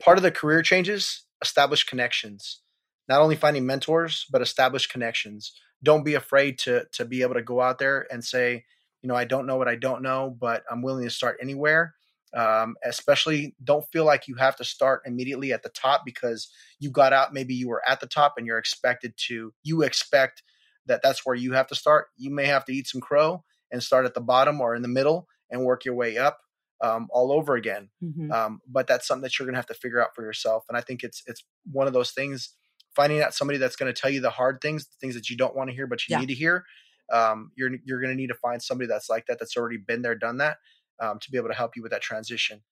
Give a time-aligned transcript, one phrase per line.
[0.00, 2.60] part of the career changes, establish connections.
[3.08, 5.52] Not only finding mentors, but establish connections.
[5.82, 8.64] Don't be afraid to to be able to go out there and say,
[9.02, 11.94] you know, I don't know what I don't know, but I'm willing to start anywhere.
[12.32, 16.48] Um, especially, don't feel like you have to start immediately at the top because
[16.78, 17.32] you got out.
[17.32, 19.52] Maybe you were at the top and you're expected to.
[19.64, 20.42] You expect
[20.86, 22.08] that that's where you have to start.
[22.16, 23.42] You may have to eat some crow
[23.72, 26.38] and start at the bottom or in the middle and work your way up
[26.82, 27.90] um, all over again.
[28.02, 28.32] Mm-hmm.
[28.32, 30.64] Um, but that's something that you're going to have to figure out for yourself.
[30.68, 32.50] And I think it's it's one of those things.
[32.96, 35.36] Finding out somebody that's going to tell you the hard things, the things that you
[35.36, 36.20] don't want to hear but you yeah.
[36.20, 36.64] need to hear.
[37.12, 40.02] Um, you're you're going to need to find somebody that's like that, that's already been
[40.02, 40.58] there, done that,
[41.00, 42.62] um, to be able to help you with that transition.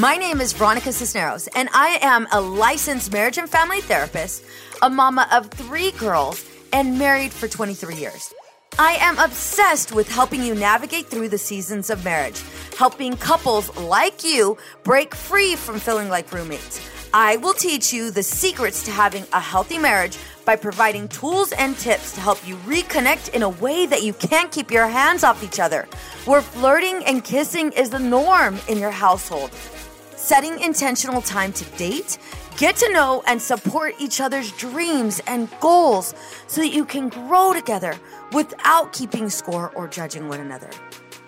[0.00, 4.42] My name is Veronica Cisneros, and I am a licensed marriage and family therapist,
[4.80, 8.32] a mama of three girls, and married for 23 years.
[8.78, 12.42] I am obsessed with helping you navigate through the seasons of marriage,
[12.78, 16.80] helping couples like you break free from feeling like roommates.
[17.12, 21.76] I will teach you the secrets to having a healthy marriage by providing tools and
[21.76, 25.44] tips to help you reconnect in a way that you can't keep your hands off
[25.44, 25.86] each other,
[26.24, 29.50] where flirting and kissing is the norm in your household.
[30.22, 32.16] Setting intentional time to date,
[32.56, 36.14] get to know and support each other's dreams and goals
[36.46, 37.96] so that you can grow together
[38.30, 40.70] without keeping score or judging one another.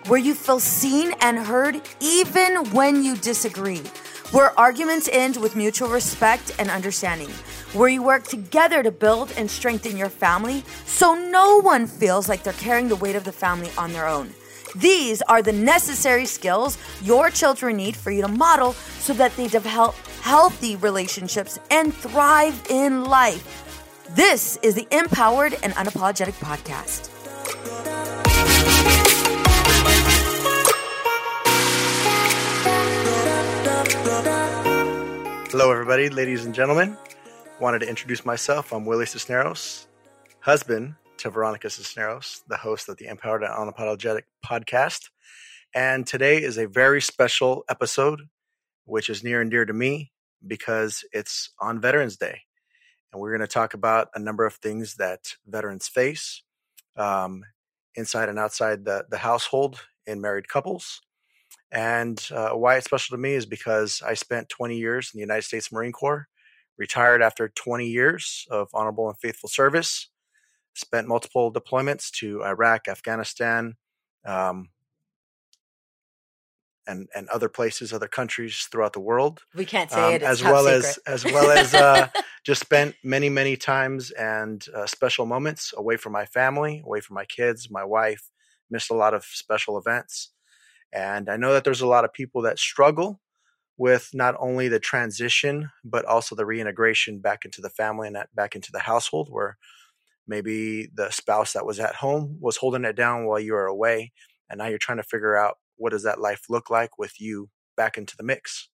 [0.07, 3.81] Where you feel seen and heard even when you disagree
[4.31, 7.29] where arguments end with mutual respect and understanding,
[7.73, 12.43] where you work together to build and strengthen your family so no one feels like
[12.43, 14.33] they're carrying the weight of the family on their own.
[14.75, 19.47] These are the necessary skills your children need for you to model so that they
[19.47, 23.63] develop healthy relationships and thrive in life.
[24.11, 27.09] This is the Empowered and Unapologetic Podcast.
[35.51, 36.97] Hello, everybody, ladies and gentlemen.
[37.61, 38.73] Wanted to introduce myself.
[38.73, 39.87] I'm Willie Cisneros,
[40.41, 45.09] husband to Veronica Cisneros, the host of the Empowered and Unapologetic podcast.
[45.73, 48.21] And today is a very special episode,
[48.83, 50.11] which is near and dear to me
[50.45, 52.41] because it's on Veterans Day.
[53.11, 56.43] And we're going to talk about a number of things that veterans face
[56.95, 57.41] um,
[57.95, 61.01] inside and outside the, the household in married couples.
[61.71, 65.23] And uh, why it's special to me is because I spent 20 years in the
[65.23, 66.27] United States Marine Corps,
[66.77, 70.07] retired after 20 years of honorable and faithful service,
[70.75, 73.75] spent multiple deployments to Iraq, Afghanistan,
[74.25, 74.69] um,
[76.87, 79.41] and and other places, other countries throughout the world.
[79.55, 80.99] We can't say um, it as well secret.
[81.07, 82.09] as as well as uh,
[82.45, 87.15] just spent many many times and uh, special moments away from my family, away from
[87.15, 88.29] my kids, my wife.
[88.69, 90.31] Missed a lot of special events.
[90.91, 93.19] And I know that there's a lot of people that struggle
[93.77, 98.55] with not only the transition, but also the reintegration back into the family and back
[98.55, 99.57] into the household where
[100.27, 104.11] maybe the spouse that was at home was holding it down while you were away.
[104.49, 107.49] And now you're trying to figure out what does that life look like with you
[107.75, 108.69] back into the mix.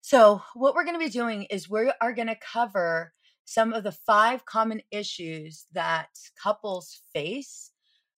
[0.00, 3.12] So, what we're going to be doing is we are going to cover
[3.44, 6.08] some of the five common issues that
[6.42, 7.72] couples face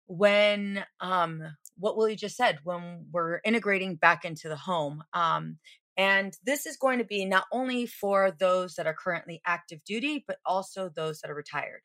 [0.06, 1.40] when um
[1.78, 5.02] what Willie just said when we're integrating back into the home.
[5.14, 5.58] Um,
[5.96, 10.24] and this is going to be not only for those that are currently active duty,
[10.26, 11.82] but also those that are retired.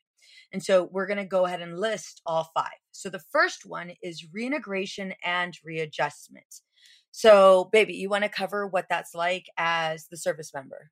[0.52, 2.78] And so we're going to go ahead and list all five.
[2.92, 6.62] So the first one is reintegration and readjustment.
[7.12, 10.92] So, baby, you want to cover what that's like as the service member?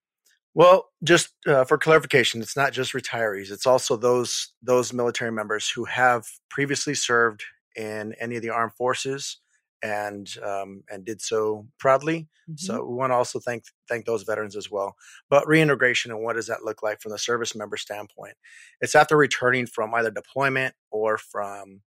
[0.53, 5.69] Well, just uh, for clarification, it's not just retirees; it's also those those military members
[5.69, 7.43] who have previously served
[7.75, 9.39] in any of the armed forces
[9.83, 12.29] and um, and did so proudly.
[12.49, 12.55] Mm-hmm.
[12.57, 14.95] So we want to also thank thank those veterans as well.
[15.29, 18.35] But reintegration and what does that look like from the service member standpoint?
[18.81, 21.81] It's after returning from either deployment or from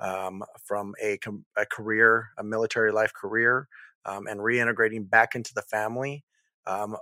[0.00, 1.18] um, from a,
[1.56, 3.68] a career, a military life career,
[4.04, 6.24] um, and reintegrating back into the family.
[6.66, 6.96] Um,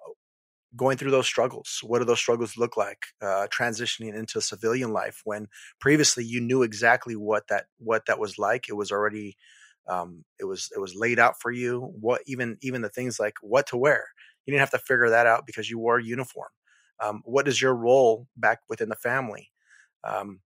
[0.74, 1.80] going through those struggles.
[1.82, 3.04] What do those struggles look like?
[3.20, 5.48] Uh, transitioning into civilian life when
[5.80, 8.68] previously you knew exactly what that what that was like.
[8.68, 9.36] It was already
[9.88, 11.92] um, it was it was laid out for you.
[12.00, 14.04] What even even the things like what to wear.
[14.44, 16.48] You didn't have to figure that out because you wore a uniform.
[17.00, 19.50] Um, what is your role back within the family?
[20.04, 20.40] Um,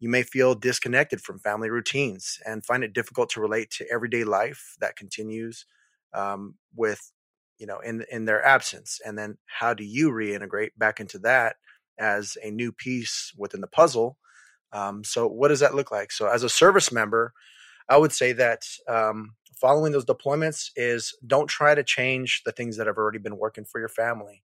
[0.00, 4.24] you may feel disconnected from family routines and find it difficult to relate to everyday
[4.24, 5.66] life that continues
[6.12, 7.12] um, with
[7.58, 11.56] you know in in their absence and then how do you reintegrate back into that
[11.98, 14.18] as a new piece within the puzzle
[14.72, 17.32] um, so what does that look like so as a service member
[17.88, 22.76] i would say that um, following those deployments is don't try to change the things
[22.76, 24.42] that have already been working for your family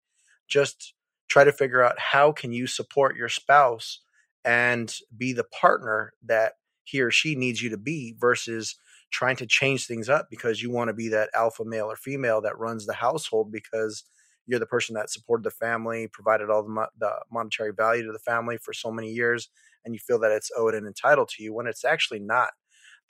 [0.49, 0.95] just
[1.29, 4.01] try to figure out how can you support your spouse
[4.45, 6.55] and be the partner that
[6.85, 8.77] he or she needs you to be versus
[9.11, 12.41] trying to change things up because you want to be that alpha male or female
[12.41, 14.05] that runs the household because
[14.47, 18.13] you're the person that supported the family, provided all the, mo- the monetary value to
[18.13, 19.49] the family for so many years,
[19.85, 22.51] and you feel that it's owed and entitled to you when it's actually not.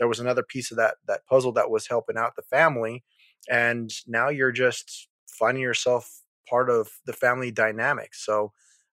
[0.01, 3.05] There was another piece of that that puzzle that was helping out the family,
[3.49, 8.15] and now you're just finding yourself part of the family dynamic.
[8.15, 8.53] So,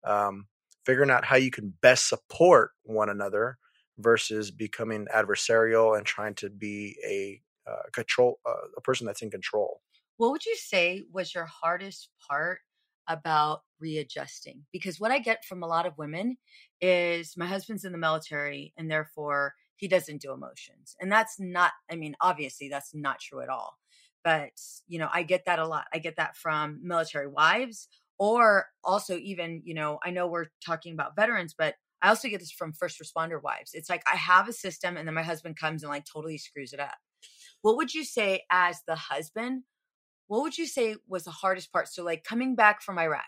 [0.05, 0.47] um,
[0.85, 3.57] figuring out how you can best support one another
[3.99, 9.29] versus becoming adversarial and trying to be a uh, control uh, a person that's in
[9.29, 9.81] control.
[10.17, 12.59] What would you say was your hardest part
[13.09, 14.65] about readjusting?
[14.71, 16.37] Because what I get from a lot of women
[16.79, 19.53] is my husband's in the military and therefore
[19.83, 20.95] he doesn't do emotions.
[21.01, 23.77] And that's not I mean obviously that's not true at all.
[24.23, 24.51] But,
[24.87, 25.87] you know, I get that a lot.
[25.93, 30.93] I get that from military wives or also even, you know, I know we're talking
[30.93, 33.71] about veterans, but I also get this from first responder wives.
[33.73, 36.71] It's like I have a system and then my husband comes and like totally screws
[36.71, 36.95] it up.
[37.61, 39.63] What would you say as the husband?
[40.27, 41.89] What would you say was the hardest part?
[41.89, 43.23] So, like coming back from Iraq,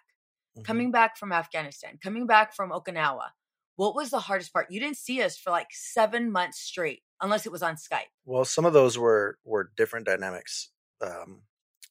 [0.57, 0.63] mm-hmm.
[0.63, 3.31] coming back from Afghanistan, coming back from Okinawa,
[3.75, 4.71] what was the hardest part?
[4.71, 8.09] You didn't see us for like seven months straight, unless it was on Skype.
[8.25, 10.69] Well, some of those were were different dynamics.
[11.01, 11.41] Um,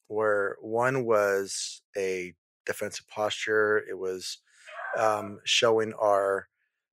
[0.07, 2.33] where one was a
[2.65, 4.39] defensive posture, it was
[4.97, 6.47] um, showing our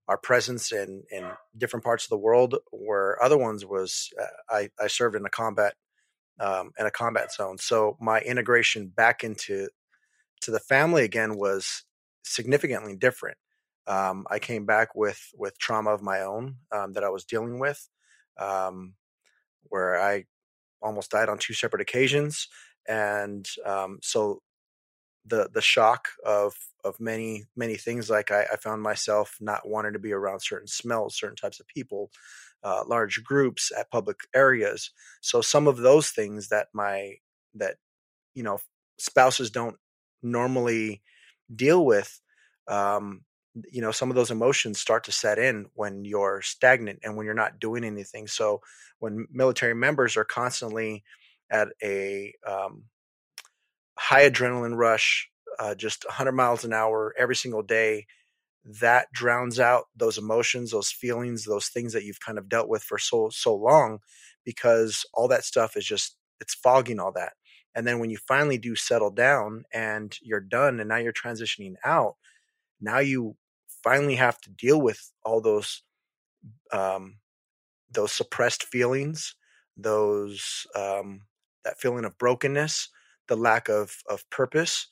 [0.09, 1.25] our presence in in
[1.57, 2.57] different parts of the world.
[2.71, 5.75] Where other ones was uh, I I served in a combat
[6.41, 9.69] um, in a combat zone, so my integration back into
[10.43, 11.85] to the family again was
[12.25, 13.39] significantly different.
[13.87, 17.59] Um, I came back with with trauma of my own um, that I was dealing
[17.59, 17.89] with,
[18.39, 18.95] um,
[19.65, 20.25] where I
[20.81, 22.49] almost died on two separate occasions,
[22.89, 24.43] and um, so
[25.27, 29.93] the the shock of of many many things like I, I, found myself not wanting
[29.93, 32.11] to be around certain smells certain types of people
[32.65, 34.91] uh, large groups at public areas.
[35.21, 37.15] So some of those things that my
[37.55, 37.77] that
[38.35, 38.59] you know
[38.99, 39.77] spouses don't
[40.23, 41.03] normally
[41.55, 42.21] deal with
[42.69, 43.23] um,
[43.71, 47.27] you know some of those emotions start to set in when you're stagnant and when
[47.27, 48.61] you're not doing anything so
[48.99, 51.03] when military members are constantly
[51.51, 52.85] at a um,
[53.99, 55.29] high adrenaline rush,
[55.59, 58.07] uh, just 100 miles an hour every single day,
[58.65, 62.83] that drowns out those emotions, those feelings, those things that you've kind of dealt with
[62.83, 63.99] for so so long,
[64.45, 67.33] because all that stuff is just it's fogging all that.
[67.75, 71.75] And then when you finally do settle down and you're done, and now you're transitioning
[71.85, 72.17] out,
[72.81, 73.37] now you
[73.83, 75.83] finally have to deal with all those
[76.73, 77.17] um,
[77.91, 79.35] those suppressed feelings,
[79.77, 81.23] those um,
[81.65, 82.89] that feeling of brokenness,
[83.29, 84.89] the lack of of purpose,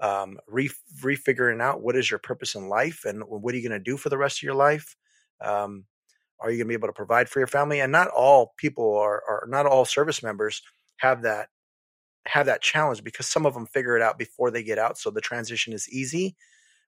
[0.00, 0.70] um, re-
[1.00, 3.96] refiguring out what is your purpose in life and what are you going to do
[3.96, 4.96] for the rest of your life.
[5.40, 5.84] Um,
[6.40, 7.80] are you going to be able to provide for your family?
[7.80, 10.62] And not all people are, are not all service members
[10.98, 11.48] have that
[12.26, 15.10] have that challenge because some of them figure it out before they get out, so
[15.10, 16.36] the transition is easy.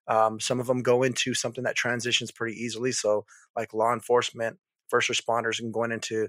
[0.07, 4.57] Um, some of them go into something that transitions pretty easily, so like law enforcement,
[4.89, 6.27] first responders, and going into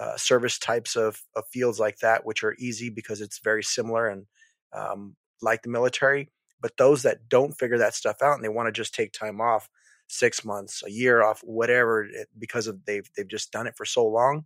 [0.00, 4.08] uh, service types of, of fields like that, which are easy because it's very similar
[4.08, 4.26] and
[4.72, 6.30] um, like the military.
[6.60, 9.40] But those that don't figure that stuff out and they want to just take time
[9.40, 9.68] off,
[10.06, 14.06] six months, a year off, whatever, because of they've they've just done it for so
[14.06, 14.44] long,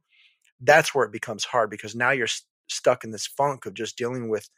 [0.61, 3.99] that's where it becomes hard because now you're st- stuck in this funk of just
[3.99, 4.49] dealing with,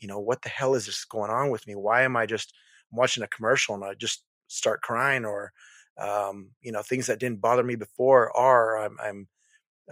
[0.00, 1.74] you know, what the hell is this going on with me?
[1.74, 2.52] Why am I just
[2.96, 5.52] watching a commercial and I just start crying or
[5.98, 9.28] um, you know things that didn't bother me before are I'm, I'm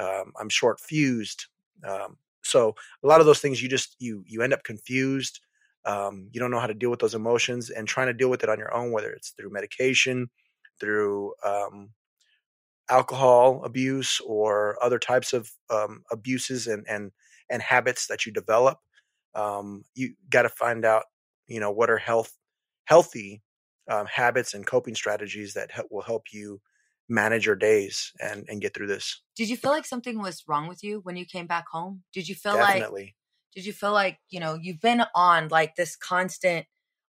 [0.00, 1.46] um, i'm short fused
[1.86, 5.40] um, so a lot of those things you just you you end up confused
[5.84, 8.42] um, you don't know how to deal with those emotions and trying to deal with
[8.42, 10.28] it on your own whether it's through medication
[10.80, 11.90] through um,
[12.90, 17.12] alcohol abuse or other types of um, abuses and and
[17.50, 18.78] and habits that you develop
[19.94, 21.04] you got to find out
[21.46, 22.32] you know what are health
[22.84, 23.42] healthy
[24.08, 26.60] habits and coping strategies that will help you
[27.08, 29.20] manage your days and and get through this.
[29.36, 32.02] Did you feel like something was wrong with you when you came back home?
[32.12, 33.02] Did you feel Definitely.
[33.02, 33.14] like
[33.54, 36.66] did you feel like, you know, you've been on like this constant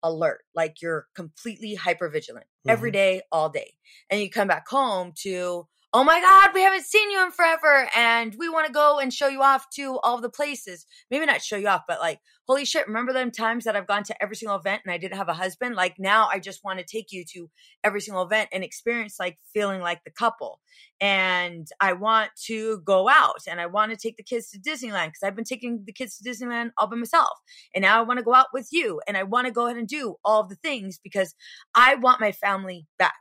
[0.03, 2.71] alert, like you're completely hyper vigilant mm-hmm.
[2.71, 3.73] every day, all day.
[4.09, 5.67] And you come back home to
[5.97, 7.87] oh my God, we haven't seen you in forever.
[7.95, 10.85] And we want to go and show you off to all the places.
[11.09, 14.03] Maybe not show you off, but like, holy shit, remember them times that I've gone
[14.03, 15.75] to every single event and I didn't have a husband?
[15.75, 17.49] Like now I just want to take you to
[17.81, 20.59] every single event and experience like feeling like the couple.
[20.99, 25.07] And I want to go out and I want to take the kids to Disneyland
[25.07, 27.39] because I've been taking the kids to Disneyland all by myself.
[27.73, 29.77] And now I want to go out with you and I want to go ahead
[29.77, 31.35] and do all the things because
[31.73, 33.15] I want my family back.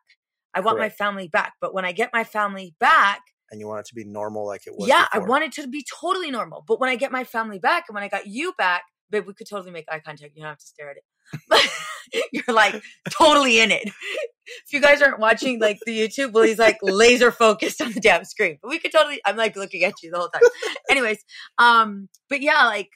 [0.54, 0.98] I want Correct.
[1.00, 1.54] my family back.
[1.60, 3.20] But when I get my family back,
[3.50, 4.88] and you want it to be normal like it was.
[4.88, 5.22] Yeah, before.
[5.22, 6.64] I want it to be totally normal.
[6.66, 9.34] But when I get my family back and when I got you back, babe, we
[9.34, 10.32] could totally make eye contact.
[10.34, 11.70] You don't have to stare at it.
[12.32, 13.86] You're like totally in it.
[13.86, 18.00] If you guys aren't watching like the YouTube, well, he's like laser focused on the
[18.00, 18.58] damn screen.
[18.60, 20.42] But we could totally I'm like looking at you the whole time.
[20.90, 21.24] Anyways,
[21.58, 22.90] um, but yeah, like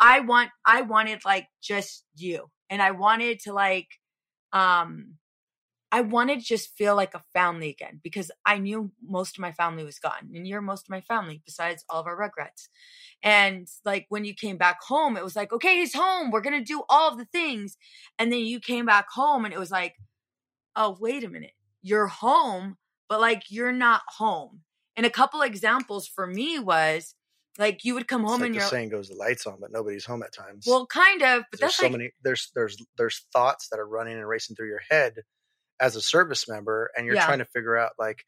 [0.00, 2.50] I want I wanted like just you.
[2.68, 3.88] And I wanted to like
[4.52, 5.14] um
[5.94, 9.52] I wanted to just feel like a family again because I knew most of my
[9.52, 12.70] family was gone and you're most of my family besides all of our regrets.
[13.22, 16.30] And like when you came back home, it was like, okay, he's home.
[16.30, 17.76] We're going to do all of the things.
[18.18, 19.94] And then you came back home and it was like,
[20.74, 21.52] oh, wait a minute.
[21.82, 24.60] You're home, but like you're not home.
[24.96, 27.14] And a couple examples for me was
[27.58, 29.70] like you would come home like and the you're saying goes the lights on, but
[29.70, 30.64] nobody's home at times.
[30.66, 34.16] Well, kind of, but there's so like, many there's there's there's thoughts that are running
[34.16, 35.16] and racing through your head
[35.82, 37.18] as a service member and you're Yeah.
[37.18, 38.24] trying to figure out like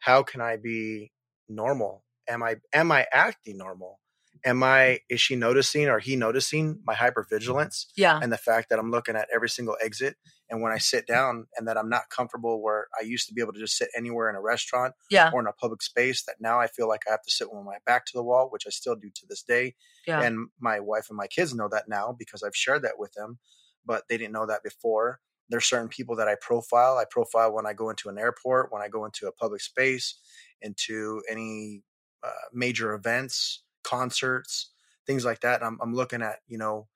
[0.00, 1.12] how can I be
[1.48, 2.04] normal?
[2.28, 4.00] Am I am I acting normal?
[4.44, 8.78] Am I is she noticing or he noticing my hypervigilance yeah, and the fact that
[8.78, 10.16] I'm looking at every single exit
[10.50, 13.40] and when I sit down and that I'm not comfortable where I used to be
[13.42, 16.36] able to just sit anywhere in a restaurant yeah, or in a public space that
[16.40, 18.66] now I feel like I have to sit with my back to the wall, which
[18.66, 19.74] I still do to this day.
[20.06, 23.12] yeah, And my wife and my kids know that now because I've shared that with
[23.12, 23.38] them,
[23.84, 25.20] but they didn't know that before.
[25.48, 26.98] There's certain people that I profile.
[26.98, 30.18] I profile when I go into an airport, when I go into a public space,
[30.60, 31.82] into any
[32.22, 34.72] uh, major events, concerts,
[35.06, 35.60] things like that.
[35.60, 36.88] And I'm, I'm looking at, you know,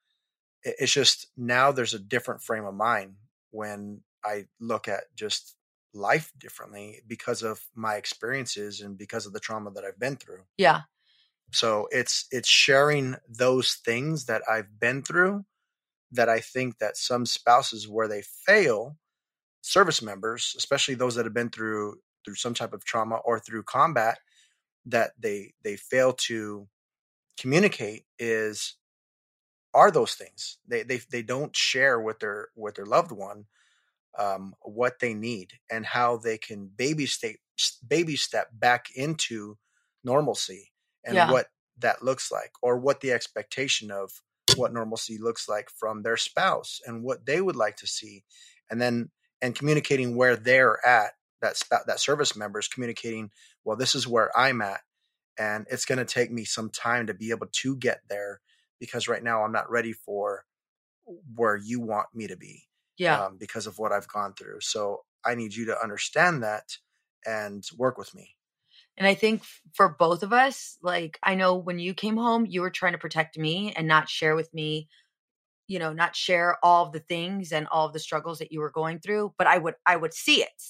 [0.63, 3.15] it- it's just now there's a different frame of mind
[3.51, 5.55] when I look at just
[5.93, 10.45] life differently because of my experiences and because of the trauma that I've been through.
[10.57, 10.83] yeah,
[11.53, 15.45] So it's it's sharing those things that I've been through
[16.11, 18.97] that I think that some spouses where they fail,
[19.61, 23.63] service members, especially those that have been through through some type of trauma or through
[23.63, 24.19] combat,
[24.85, 26.69] that they they fail to
[27.37, 28.77] communicate is
[29.73, 30.57] are those things.
[30.67, 33.45] They they they don't share with their with their loved one
[34.17, 37.35] um, what they need and how they can baby step
[37.87, 39.57] baby step back into
[40.03, 40.71] normalcy
[41.05, 41.27] and Yeah.
[41.27, 41.47] what
[41.77, 44.21] that looks like or what the expectation of
[44.55, 48.23] what normalcy looks like from their spouse and what they would like to see
[48.69, 49.09] and then
[49.41, 51.11] and communicating where they're at
[51.41, 53.29] that sp- that service member is communicating
[53.63, 54.81] well this is where i'm at
[55.39, 58.39] and it's going to take me some time to be able to get there
[58.79, 60.45] because right now i'm not ready for
[61.35, 63.25] where you want me to be yeah.
[63.25, 64.61] um, because of what I've gone through.
[64.61, 66.77] So I need you to understand that
[67.25, 68.35] and work with me.
[68.97, 72.61] And I think for both of us, like I know when you came home, you
[72.61, 74.87] were trying to protect me and not share with me,
[75.67, 78.59] you know, not share all of the things and all of the struggles that you
[78.59, 79.33] were going through.
[79.37, 80.61] But I would, I would see it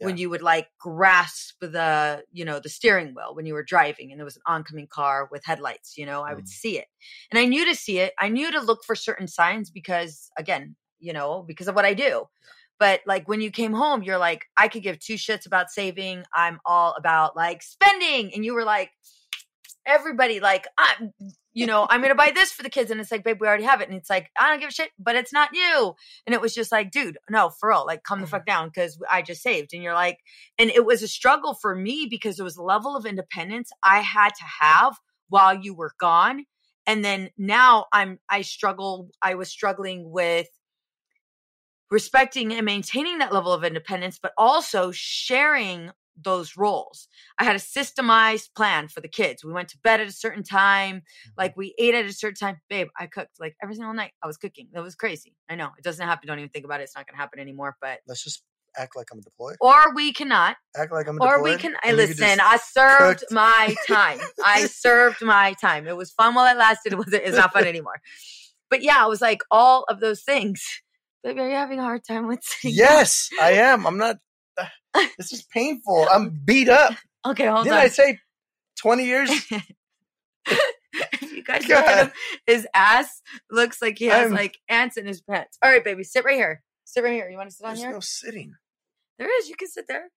[0.00, 4.10] when you would like grasp the, you know, the steering wheel when you were driving
[4.10, 5.96] and there was an oncoming car with headlights.
[5.96, 6.48] You know, I would Mm.
[6.48, 6.86] see it,
[7.30, 8.12] and I knew to see it.
[8.18, 11.94] I knew to look for certain signs because, again, you know, because of what I
[11.94, 12.26] do.
[12.78, 16.24] But like when you came home, you're like, I could give two shits about saving.
[16.34, 18.34] I'm all about like spending.
[18.34, 18.90] And you were like,
[19.86, 21.12] everybody, like, I'm,
[21.54, 22.90] you know, I'm going to buy this for the kids.
[22.90, 23.88] And it's like, babe, we already have it.
[23.88, 25.94] And it's like, I don't give a shit, but it's not you.
[26.26, 28.32] And it was just like, dude, no, for real, like, come the mm-hmm.
[28.32, 29.72] fuck down because I just saved.
[29.72, 30.18] And you're like,
[30.58, 34.00] and it was a struggle for me because it was a level of independence I
[34.00, 34.96] had to have
[35.28, 36.44] while you were gone.
[36.86, 40.46] And then now I'm, I struggle, I was struggling with
[41.90, 45.90] respecting and maintaining that level of independence, but also sharing
[46.22, 47.08] those roles.
[47.38, 49.44] I had a systemized plan for the kids.
[49.44, 51.30] We went to bed at a certain time, mm-hmm.
[51.36, 52.60] like we ate at a certain time.
[52.68, 54.12] Babe, I cooked like every single night.
[54.22, 54.68] I was cooking.
[54.72, 55.34] That was crazy.
[55.48, 56.26] I know it doesn't happen.
[56.26, 56.84] Don't even think about it.
[56.84, 57.76] It's not going to happen anymore.
[57.80, 58.42] But Let's just
[58.78, 59.56] act like I'm a deployed.
[59.60, 61.38] or we cannot, Act like I'm or deployed.
[61.38, 61.74] Or we can.
[61.82, 62.38] I listen.
[62.40, 63.32] I served cooked.
[63.32, 64.18] my time.
[64.44, 65.86] I served my time.
[65.86, 66.92] It was fun while it lasted.
[66.96, 67.12] It was.
[67.12, 68.00] It's not fun anymore.
[68.70, 70.82] But yeah, it was like all of those things.
[71.26, 72.72] Baby, are you having a hard time with down?
[72.72, 73.84] yes, I am.
[73.86, 74.16] I'm not.
[75.18, 76.06] This is painful.
[76.10, 76.94] I'm beat up.
[77.26, 77.64] Okay, hold on.
[77.64, 77.84] Didn't on.
[77.84, 78.18] I say
[78.80, 79.30] 20 years?
[79.50, 82.12] you guys look at him.
[82.46, 85.58] His ass looks like he has I'm- like ants in his pants.
[85.62, 86.62] All right, baby, sit right here.
[86.84, 87.28] Sit right here.
[87.28, 87.92] You want to sit on There's here?
[87.92, 88.54] no sitting.
[89.18, 89.48] There is.
[89.48, 90.10] You can sit there.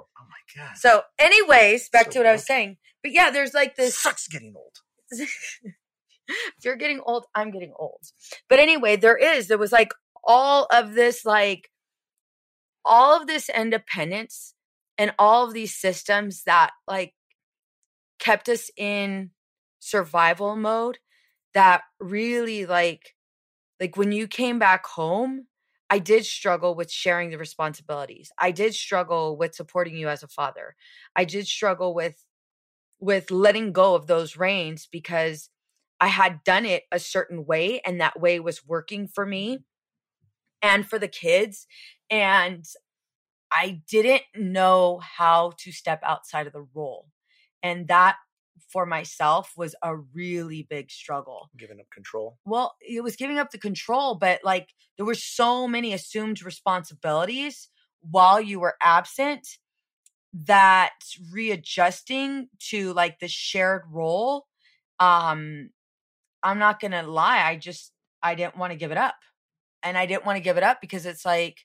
[0.00, 0.76] Oh my god.
[0.78, 2.78] So, anyways, back So to what I was saying.
[3.02, 3.98] But yeah, there's like This this.
[3.98, 4.72] sucks getting old.
[5.10, 8.00] if you're getting old, I'm getting old.
[8.48, 9.92] But anyway, there is, there was like
[10.26, 11.70] all of this, like
[12.84, 14.54] all of this independence
[14.98, 17.14] and all of these systems that like
[18.18, 19.30] kept us in
[19.78, 20.98] survival mode
[21.54, 23.14] that really like,
[23.80, 25.46] like when you came back home,
[25.88, 28.32] I did struggle with sharing the responsibilities.
[28.38, 30.74] I did struggle with supporting you as a father.
[31.14, 32.24] I did struggle with
[32.98, 35.50] with letting go of those reins because
[36.00, 39.60] I had done it a certain way and that way was working for me
[40.66, 41.66] and for the kids
[42.10, 42.64] and
[43.52, 47.06] I didn't know how to step outside of the role.
[47.62, 48.16] And that
[48.72, 52.38] for myself was a really big struggle Giving up control.
[52.44, 57.68] well it was giving up the control but like there were so many assumed responsibilities
[58.00, 59.46] while you were absent
[60.32, 60.94] that
[61.32, 64.46] readjusting to like the shared role
[65.00, 65.70] um
[66.42, 67.92] i'm not gonna lie i just
[68.22, 69.16] i didn't want to give it up
[69.86, 71.64] and i didn't want to give it up because it's like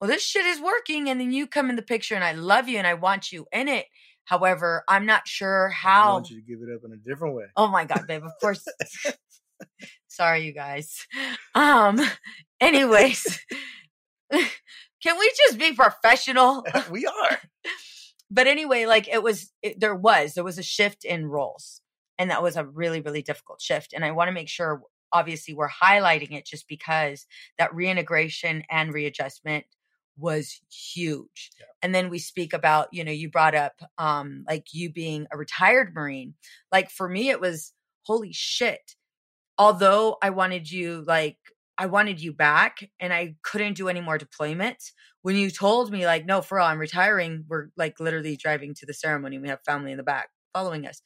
[0.00, 2.68] well this shit is working and then you come in the picture and i love
[2.68, 3.86] you and i want you in it
[4.24, 6.10] however i'm not sure how.
[6.10, 7.44] I want you to give it up in a different way.
[7.56, 8.22] Oh my god, babe.
[8.24, 8.64] Of course.
[10.08, 11.06] Sorry, you guys.
[11.54, 12.00] Um.
[12.60, 13.38] Anyways,
[14.32, 16.64] can we just be professional?
[16.90, 17.38] we are.
[18.30, 21.80] But anyway, like it was, it, there was there was a shift in roles,
[22.18, 23.92] and that was a really really difficult shift.
[23.92, 24.82] And I want to make sure,
[25.12, 27.26] obviously, we're highlighting it just because
[27.58, 29.64] that reintegration and readjustment
[30.18, 31.50] was huge.
[31.58, 31.66] Yeah.
[31.82, 35.36] And then we speak about, you know, you brought up um like you being a
[35.36, 36.34] retired Marine.
[36.72, 37.72] Like for me, it was
[38.02, 38.94] holy shit.
[39.58, 41.38] Although I wanted you like
[41.78, 44.92] I wanted you back and I couldn't do any more deployments.
[45.22, 48.86] When you told me like, no, for all I'm retiring, we're like literally driving to
[48.86, 49.38] the ceremony.
[49.38, 51.02] We have family in the back following us.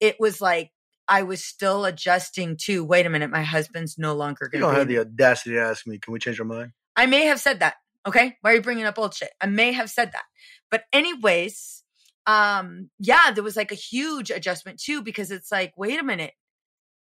[0.00, 0.70] It was like
[1.08, 4.86] I was still adjusting to wait a minute, my husband's no longer You gonna don't
[4.86, 6.72] be have the audacity to ask me, can we change our mind?
[6.96, 7.74] I may have said that.
[8.06, 8.36] Okay.
[8.40, 9.30] Why are you bringing up old shit?
[9.40, 10.24] I may have said that.
[10.70, 11.82] But, anyways,
[12.26, 16.32] um, yeah, there was like a huge adjustment too, because it's like, wait a minute.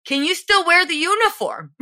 [0.06, 1.74] Can you still wear the uniform?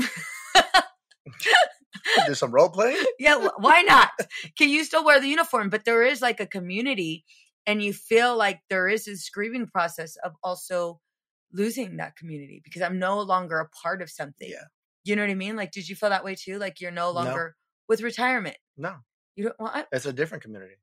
[2.26, 3.04] Do some role playing?
[3.20, 4.10] yeah, why not?
[4.58, 5.70] Can you still wear the uniform?
[5.70, 7.24] But there is like a community,
[7.66, 11.00] and you feel like there is this grieving process of also
[11.56, 14.50] losing that community because I'm no longer a part of something.
[14.50, 14.66] Yeah.
[15.06, 15.56] You know what I mean?
[15.56, 16.58] Like, did you feel that way too?
[16.60, 17.12] Like you're no No.
[17.12, 17.56] longer
[17.88, 18.58] with retirement.
[18.78, 18.96] No,
[19.36, 19.56] You don't.
[19.60, 20.76] Well, I, it's a different community.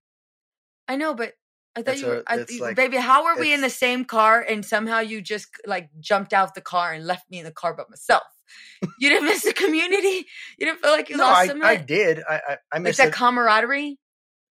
[0.88, 1.32] I know, but
[1.76, 2.96] I thought It's you were, a- I, like- baby.
[2.98, 6.60] How are we in the same car and somehow you just like jumped out the
[6.60, 8.22] car and left me in the car by myself?
[8.98, 10.26] you didn't miss the community.
[10.58, 12.22] You didn't feel like you no, lost I, some I did.
[12.28, 13.14] I I, I like miss that it.
[13.14, 13.98] camaraderie.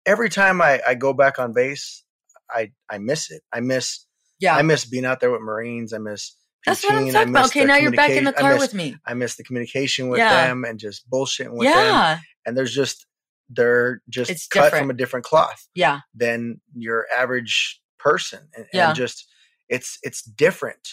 [0.07, 2.05] Every time I, I go back on base,
[2.51, 3.43] I I miss it.
[3.53, 4.07] I miss
[4.45, 5.93] Yeah, I miss being out there with Marines.
[5.93, 7.47] I miss that's what I'm talking about.
[7.47, 8.97] Okay, now you're back in the car miss- with me.
[9.07, 10.47] I miss the communication with Yeah.
[10.47, 12.21] them and just bullshitting with them.
[12.47, 13.07] And there's just
[13.51, 14.83] they're just It's cut different.
[14.85, 18.49] from a different cloth yeah, than your average person.
[18.57, 18.89] And, Yeah.
[18.89, 19.27] and just
[19.69, 20.89] it's it's different.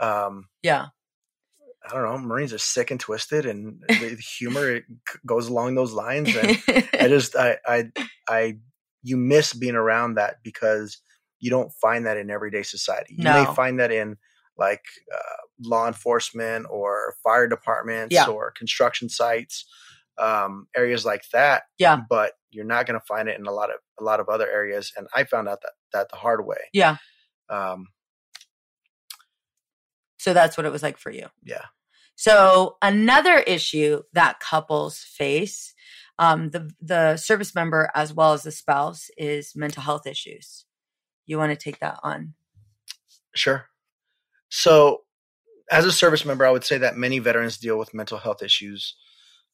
[0.00, 0.86] Um, yeah,
[1.88, 2.18] I don't know.
[2.18, 4.84] Marines are sick and twisted, and the humor it
[5.26, 6.34] goes along those lines.
[6.36, 6.62] And
[7.00, 7.90] I just I I
[8.28, 8.58] I
[9.02, 10.98] you miss being around that because
[11.44, 13.14] you don't find that in everyday society.
[13.18, 13.34] You No.
[13.44, 14.16] may find that in
[14.56, 18.26] like uh, law enforcement or fire departments Yeah.
[18.34, 19.66] or construction sites,
[20.16, 21.64] um, areas like that.
[21.78, 22.00] Yeah.
[22.08, 24.48] but you're not going to find it in a lot of a lot of other
[24.48, 24.92] areas.
[24.96, 26.62] And I found out that that the hard way.
[26.72, 26.96] yeah.
[27.50, 27.88] Um,
[30.18, 31.26] So that's what it was like for you.
[31.42, 31.66] yeah,
[32.16, 35.74] So another issue that couples face,
[36.18, 40.63] um, the the service member as well as the spouse, is mental health issues.
[41.26, 42.34] You want to take that on?
[43.34, 43.66] Sure.
[44.48, 45.02] So,
[45.70, 48.96] as a service member, I would say that many veterans deal with mental health issues.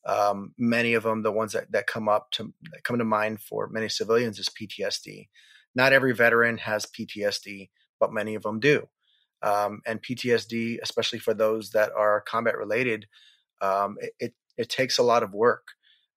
[0.07, 2.53] Um, many of them, the ones that, that come up to
[2.83, 5.29] come to mind for many civilians, is PTSD.
[5.75, 8.89] Not every veteran has PTSD, but many of them do.
[9.43, 13.07] Um, and PTSD, especially for those that are combat related,
[13.63, 15.69] um, it, it it takes a lot of work.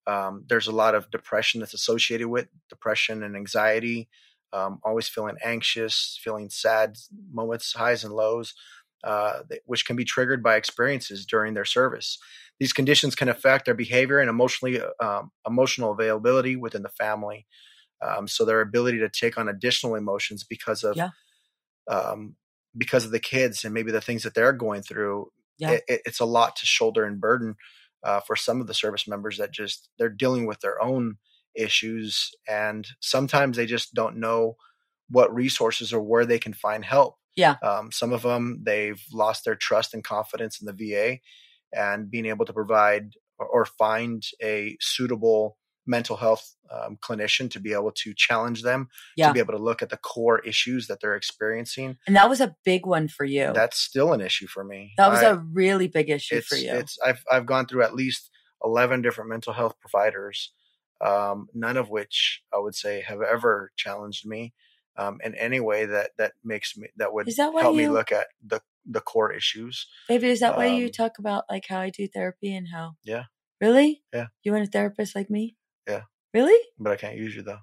[0.07, 4.09] Um, there's a lot of depression that's associated with depression and anxiety
[4.53, 6.97] um, always feeling anxious, feeling sad
[7.31, 8.53] moments, highs and lows,
[9.03, 12.19] uh, which can be triggered by experiences during their service.
[12.59, 17.47] These conditions can affect their behavior and emotionally um, emotional availability within the family.
[18.01, 21.09] Um, so their ability to take on additional emotions because of Yeah.
[21.89, 22.35] um,
[22.77, 25.31] because of the kids and maybe the things that they're going through.
[25.57, 25.71] Yeah.
[25.71, 27.55] It, it, it's a lot to shoulder and burden
[28.03, 31.17] uh, for some of the service members that just they're dealing with their own
[31.55, 34.55] issues, and sometimes they just don't know
[35.09, 37.15] what resources or where they can find help.
[37.35, 37.55] Yeah.
[37.63, 41.19] Um, some of them they've lost their trust and confidence in the VA,
[41.75, 47.73] and being able to provide or, find a suitable mental health um, clinician to be
[47.73, 48.87] able to challenge them
[49.17, 49.27] Yeah.
[49.27, 52.39] to be able to look at the core issues that they're experiencing And that was
[52.39, 53.51] a big one for you.
[53.53, 56.71] that's still an issue for me that was I- a really big issue for you.
[56.73, 58.29] it's I've I've gone through at least
[58.63, 60.53] eleven different mental health providers,
[61.03, 64.53] um, none of which I would say have ever challenged me
[64.97, 68.27] um, in any way that that makes me that would that help me look at
[68.45, 69.87] the the core issues.
[70.09, 72.93] Maybe is that why you um, talk about like how I do therapy and how?
[73.03, 73.23] Yeah.
[73.61, 74.03] Really?
[74.13, 74.27] Yeah.
[74.43, 75.55] You want a therapist like me?
[75.87, 76.01] Yeah.
[76.33, 76.59] Really?
[76.79, 77.59] But I can't use you though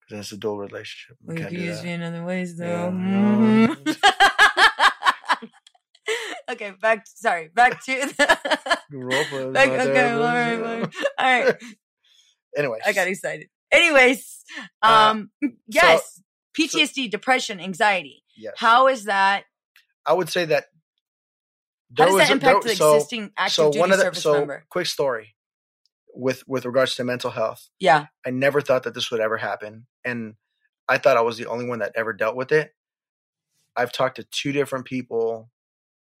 [0.00, 1.16] because it's a dual relationship.
[1.24, 1.84] We Well, you can use that.
[1.84, 2.66] me in other ways though.
[2.66, 3.96] Yeah, Mhm.
[6.50, 7.06] okay, back.
[7.06, 8.78] Sorry, back to the.
[9.52, 11.56] Back, okay, all right, all right.
[12.56, 13.48] Anyways, I got excited.
[13.70, 14.44] Anyways,
[14.82, 15.30] Uh, um,
[15.66, 16.22] yes,
[16.58, 18.24] PTSD, depression, anxiety.
[18.36, 18.54] yes.
[18.56, 19.44] How is that?
[20.06, 20.64] I would say that.
[20.64, 23.92] How there does was that a- there- impact the so- existing active so duty one
[23.92, 24.64] of the service so member?
[24.70, 25.36] quick story
[26.14, 29.86] with with regards to mental health Yeah, i never thought that this would ever happen
[30.04, 30.34] and
[30.88, 32.74] i thought i was the only one that ever dealt with it
[33.76, 35.50] i've talked to two different people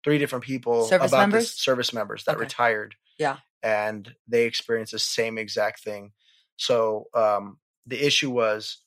[0.04, 1.44] three different people Service about members?
[1.44, 2.40] this service members that Okay.
[2.44, 3.38] retired Yeah.
[3.62, 6.12] and they experienced the same exact thing
[6.56, 8.78] so um the issue was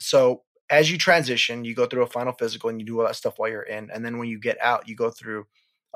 [0.00, 3.16] so as you transition you go through a final physical and you do all that
[3.16, 5.46] stuff while you're in and then when you get out you go through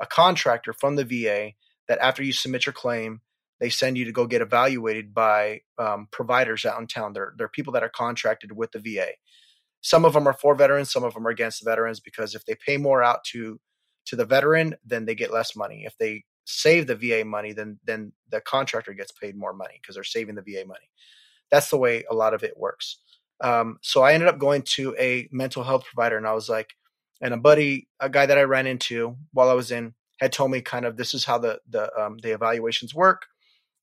[0.01, 1.51] a contractor from the va
[1.87, 3.21] that after you submit your claim
[3.59, 7.13] they send you to go get evaluated by um, providers out in town.
[7.13, 9.11] They're, they're people that are contracted with the va
[9.81, 12.45] some of them are for veterans some of them are against the veterans because if
[12.45, 13.59] they pay more out to
[14.05, 15.83] to the veteran then they get less money.
[15.85, 19.95] If they save the va money then then the contractor gets paid more money because
[19.95, 20.89] they're saving the va money.
[21.51, 22.99] That's the way a lot of it works.
[23.41, 26.75] Um, so i ended up going to a mental health provider and i was like
[27.19, 30.51] and a buddy a guy that i ran into while i was in had told
[30.51, 33.25] me kind of this is how the the um, the evaluations work.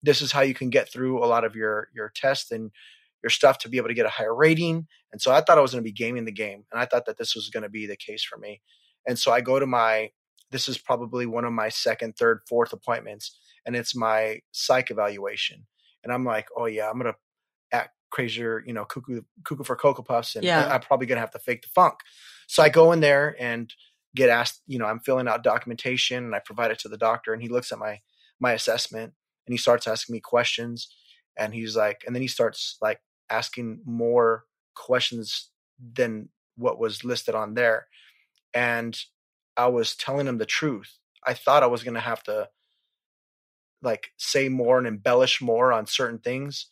[0.02, 2.70] This is how you can get through a lot of your your tests and
[3.22, 4.86] your stuff to be able to get a higher rating.
[5.12, 7.06] And so i thought i was going to be gaming the game and i thought
[7.06, 8.62] that this was going to be the case for me.
[9.06, 10.10] And so i go to my
[10.50, 15.66] this is probably one of my second third fourth appointments and it's my psych evaluation.
[16.04, 17.18] And i'm like oh yeah i'm going to
[17.76, 20.66] act crazier you know cuckoo cuckoo for cocoa puffs and Yeah.
[20.66, 21.94] I- i'm probably to have to fake the funk.
[22.46, 23.72] So i go in there and
[24.16, 27.32] get asked you know i'm filling out documentation and i provide it to the doctor
[27.32, 28.00] and he looks at my
[28.40, 29.12] my assessment
[29.46, 30.88] and he starts asking me questions
[31.36, 35.50] and he's like and then he starts like asking more questions
[35.94, 37.86] than what was listed on there.
[38.52, 38.98] And
[39.56, 42.48] i was telling him the truth i thought i was going to have to
[43.82, 46.66] like say more and embellish more on certain things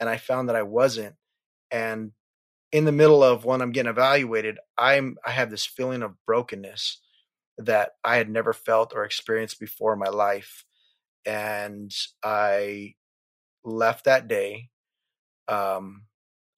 [0.00, 1.14] and i found that i wasn't
[1.70, 2.12] and
[2.72, 7.00] in the middle of when i'm getting evaluated i'm i have this feeling of brokenness
[7.58, 10.64] that i had never felt or experienced before in my life
[11.26, 11.92] and
[12.22, 12.94] I
[13.64, 14.68] left that day.
[15.48, 16.04] Um,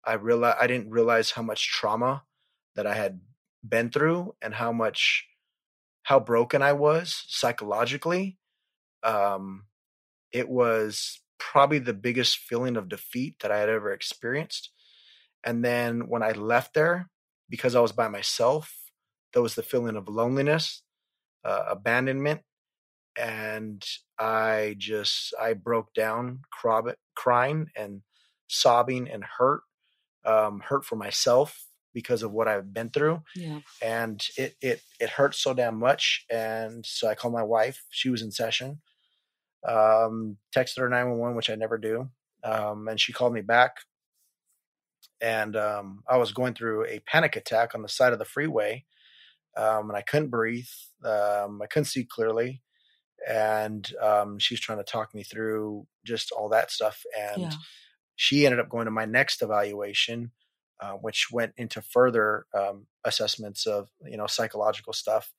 [0.05, 2.25] I realized I didn't realize how much trauma
[2.77, 3.21] that I had
[3.67, 5.27] been through and how much
[6.05, 8.39] how broken I was psychologically.
[9.03, 9.65] Um,
[10.33, 14.71] it was probably the biggest feeling of defeat that I had ever experienced.
[15.43, 17.09] And then when I left there,
[17.49, 18.75] because I was by myself,
[19.33, 20.83] there was the feeling of loneliness,
[21.45, 22.43] uh, abandonment,
[23.19, 23.85] and
[24.19, 26.41] I just I broke down,
[27.15, 28.03] crying and
[28.49, 29.63] sobbing and hurt,
[30.25, 31.65] um, hurt for myself
[31.95, 33.61] because of what I've been through, yeah.
[33.81, 36.27] and it it it hurt so damn much.
[36.31, 38.83] And so I called my wife; she was in session.
[39.67, 42.11] Um, texted her nine one one, which I never do,
[42.43, 43.79] um, and she called me back.
[45.21, 48.85] And um, I was going through a panic attack on the side of the freeway,
[49.57, 50.69] um, and I couldn't breathe.
[51.05, 52.61] Um, I couldn't see clearly
[53.27, 57.03] and um, she's trying to talk me through just all that stuff.
[57.19, 57.51] And Yeah.
[58.17, 60.33] she ended up going to my next evaluation,
[60.81, 65.33] uh, which went into further um, assessments of you know psychological stuff,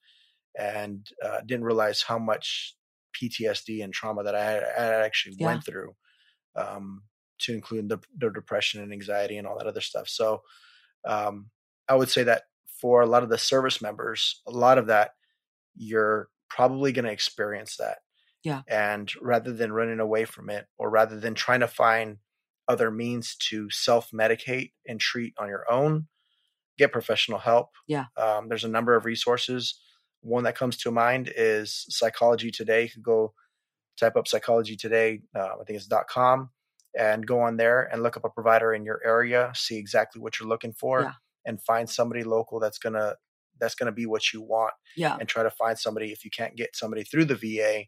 [0.57, 2.75] and uh, didn't realize how much
[3.13, 5.45] PTSD and trauma that I had, I actually Yeah.
[5.45, 5.95] went through,
[6.55, 7.03] um,
[7.39, 10.09] to include the, the depression and anxiety and all that other stuff.
[10.09, 10.43] So
[11.05, 11.51] um,
[11.87, 12.43] I would say that
[12.81, 15.11] for a lot of the service members, a lot of that
[15.75, 17.99] you're probably going to experience that.
[18.43, 18.61] Yeah.
[18.67, 22.19] And rather than running away from it, or rather than trying to find
[22.67, 26.07] other means to self medicate and treat on your own,
[26.77, 27.69] get professional help.
[27.87, 28.05] Yeah.
[28.17, 29.79] Um, there's a number of resources.
[30.21, 32.83] One that comes to mind is Psychology Today.
[32.83, 33.33] You could go
[33.99, 35.21] type up Psychology Today.
[35.35, 36.49] Uh, I think it's dot .com,
[36.97, 40.39] and go on there and look up a provider in your area, see exactly what
[40.39, 41.11] you're looking for, Yeah.
[41.45, 43.15] and find somebody local that's gonna
[43.57, 45.15] that's gonna be what you want, Yeah.
[45.17, 47.85] and try to find somebody if you can't get somebody through the VA,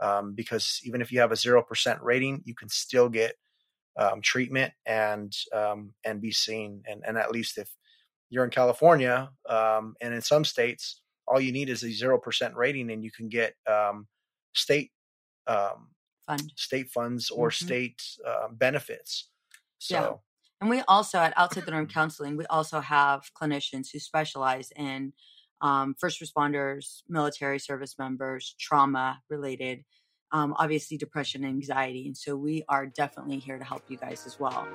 [0.00, 3.36] um, because even if you have a zero percent rating, you can still get
[3.96, 6.82] um, treatment and um, and be seen.
[6.88, 7.70] And and at least if
[8.30, 12.56] you're in California um, and in some states, all you need is a zero percent
[12.56, 14.08] rating, and you can get um,
[14.54, 14.92] state
[15.46, 15.90] um,
[16.26, 16.52] Fund.
[16.56, 17.52] state funds or Mhm.
[17.52, 19.30] state uh, benefits.
[19.78, 20.16] So Yeah.
[20.60, 25.12] And we also at Outside the Norm Counseling, we also have clinicians who specialize in
[25.60, 29.84] um, first responders, military service members, trauma related,
[30.34, 32.06] um, obviously depression, and anxiety.
[32.06, 34.66] And so we are definitely here to help you guys as well.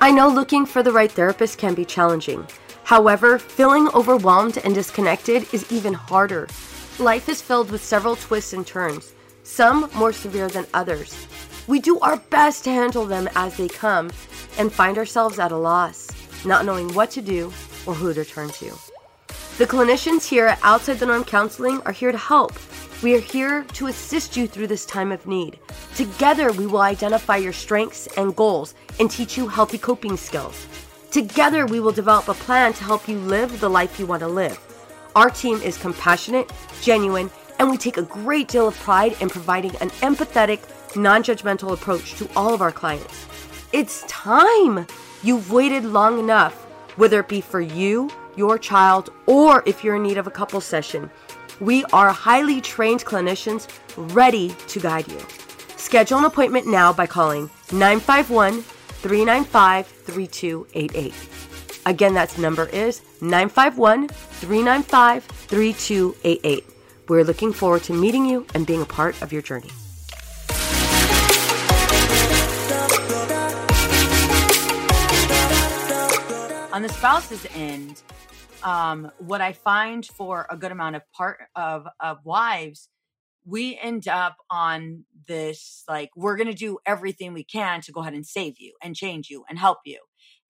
[0.00, 2.46] I know looking for the right therapist can be challenging.
[2.82, 6.48] However, feeling overwhelmed and disconnected is even harder.
[6.98, 9.12] Life is filled with several twists and turns,
[9.44, 11.26] some more severe than others.
[11.68, 14.10] We do our best to handle them as they come
[14.58, 16.08] and find ourselves at a loss,
[16.44, 17.52] not knowing what to do
[17.86, 18.91] or who to turn to.
[19.58, 22.52] The clinicians here at Outside the Norm Counseling are here to help.
[23.02, 25.58] We are here to assist you through this time of need.
[25.94, 30.66] Together, we will identify your strengths and goals and teach you healthy coping skills.
[31.10, 34.26] Together, we will develop a plan to help you live the life you want to
[34.26, 34.58] live.
[35.14, 39.76] Our team is compassionate, genuine, and we take a great deal of pride in providing
[39.76, 40.60] an empathetic,
[40.96, 43.26] non judgmental approach to all of our clients.
[43.74, 44.86] It's time!
[45.22, 46.54] You've waited long enough,
[46.96, 50.60] whether it be for you, your child, or if you're in need of a couple
[50.60, 51.10] session.
[51.60, 53.68] We are highly trained clinicians
[54.14, 55.20] ready to guide you.
[55.76, 61.14] Schedule an appointment now by calling 951 395 3288.
[61.84, 66.64] Again, that number is 951 395 3288.
[67.08, 69.70] We're looking forward to meeting you and being a part of your journey.
[76.72, 78.02] on the spouse's end,
[78.64, 82.88] um, what I find for a good amount of part of of wives,
[83.44, 88.00] we end up on this like we're going to do everything we can to go
[88.00, 89.98] ahead and save you and change you and help you,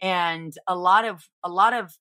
[0.01, 1.93] and a lot of a lot of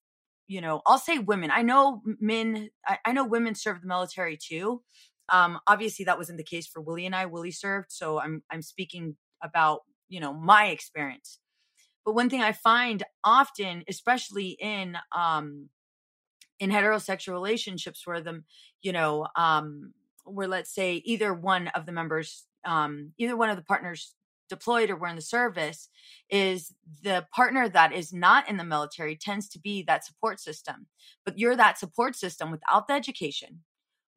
[0.47, 1.51] you know I'll say women.
[1.51, 2.69] I know men.
[2.85, 4.81] I, I know women serve the military too.
[5.29, 7.25] Um, obviously, that wasn't the case for Willie and I.
[7.25, 11.39] Willie served, so I'm I'm speaking about you know my experience
[12.05, 15.69] but one thing I find often, especially in um
[16.61, 18.41] in heterosexual relationships where the
[18.81, 19.93] you know um
[20.23, 24.13] where let's say either one of the members um either one of the partners
[24.47, 25.89] deployed or were in the service
[26.29, 30.87] is the partner that is not in the military tends to be that support system.
[31.23, 33.61] But you're that support system without the education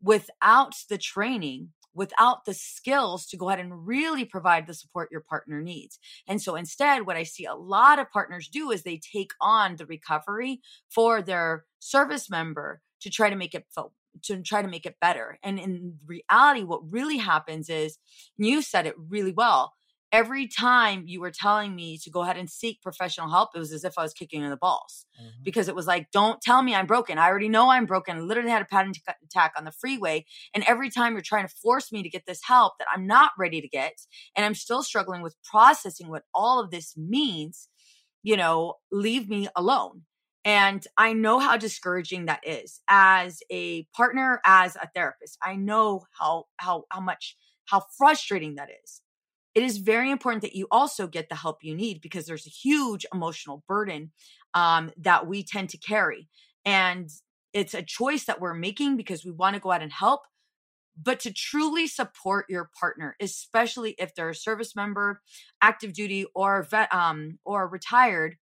[0.04, 5.20] without the training without the skills to go ahead and really provide the support your
[5.20, 5.98] partner needs.
[6.26, 9.76] And so instead, what I see a lot of partners do is they take on
[9.76, 14.68] the recovery for their service member to try to make it feel to try to
[14.68, 15.38] make it better.
[15.42, 17.98] And in reality, what really happens is
[18.36, 19.72] you said it really well.
[20.14, 23.72] Every time you were telling me to go ahead and seek professional help, it was
[23.72, 25.42] as if I was kicking in the balls Mhm.
[25.42, 27.18] because it was like, don't tell me I'm broken.
[27.18, 28.16] I already know I'm broken.
[28.16, 30.24] I literally had a panic attack on the freeway.
[30.54, 33.32] And every time you're trying to force me to get this help that I'm not
[33.38, 33.94] ready to get,
[34.36, 37.68] and I'm still struggling with processing what all of this means,
[38.22, 40.04] you know, leave me alone.
[40.44, 45.38] And I know how discouraging that is as a partner, as a therapist.
[45.42, 49.02] I know how how how much how frustrating that is.
[49.54, 52.50] It is very important that you also get the help you need because there's a
[52.50, 54.10] huge emotional burden
[54.52, 56.28] um, that we tend to carry.
[56.64, 57.08] And
[57.52, 60.22] it's a choice that we're making because we want to go out and help.
[61.00, 65.22] But to truly support your partner, especially if they're a service member,
[65.60, 68.36] active duty, or vet, um, or retired,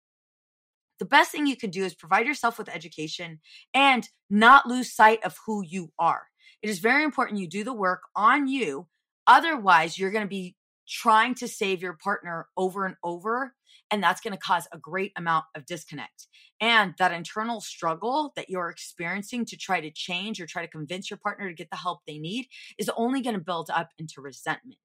[1.00, 3.40] the best thing you can do is provide yourself with education
[3.74, 6.28] and not lose sight of who you are.
[6.62, 8.88] It is very important you do the work on you.
[9.26, 10.56] Otherwise, you're going to be
[10.92, 13.54] trying to save your partner over and over.
[13.90, 16.28] And that's going to cause a great amount of disconnect.
[16.60, 21.10] And that internal struggle that you're experiencing to try to change or try to convince
[21.10, 24.22] your partner to get the help they need is only going to build up into
[24.22, 24.78] resentment.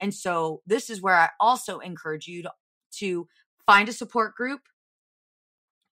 [0.00, 2.52] And so, this is where I also encourage you to,
[3.00, 3.28] to
[3.66, 4.60] find a support group.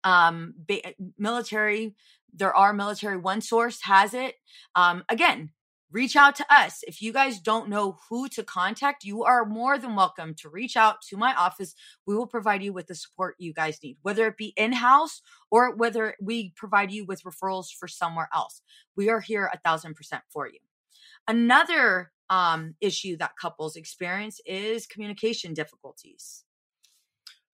[0.05, 1.93] Um, ba- military,
[2.33, 4.35] there are military one source has it.
[4.75, 5.49] Um, again,
[5.91, 6.83] reach out to us.
[6.87, 10.75] If you guys don't know who to contact, you are more than welcome to reach
[10.75, 11.75] out to my office.
[12.05, 15.21] We will provide you with the support you guys need, whether it be in house
[15.49, 18.61] or whether we provide you with referrals for somewhere else.
[18.95, 20.59] We are here a thousand percent for you.
[21.27, 26.43] Another um, issue that couples experience is communication difficulties.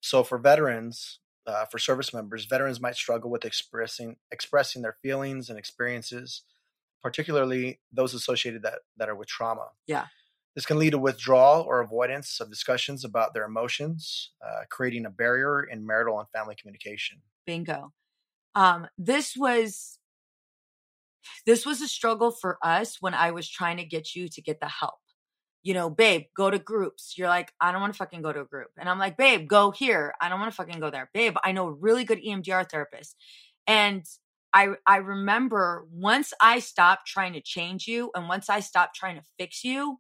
[0.02, 5.50] So for veterans, uh, for service members, veterans might struggle with expressing expressing their feelings
[5.50, 6.44] and experiences,
[7.04, 9.68] particularly those associated that that are with trauma.
[9.86, 10.08] Yeah.
[10.56, 15.10] This can lead to withdrawal or avoidance of discussions about their emotions, uh, creating a
[15.10, 17.22] barrier in marital and family communication.
[17.46, 17.92] Bingo.
[18.56, 19.98] Um, this was
[21.46, 24.60] this was a struggle for us when I was trying to get you to get
[24.60, 25.00] the help.
[25.64, 27.14] You know, babe, go to groups.
[27.18, 28.72] You're like, I don't want to fucking go to a group.
[28.78, 30.14] And I'm like, babe, go here.
[30.20, 31.10] I don't want to fucking go there.
[31.14, 33.16] Babe, I know a really good EMDR therapist.
[33.66, 34.06] And
[34.54, 39.16] I I remember once I stopped trying to change you and once I stopped trying
[39.16, 40.00] to fix you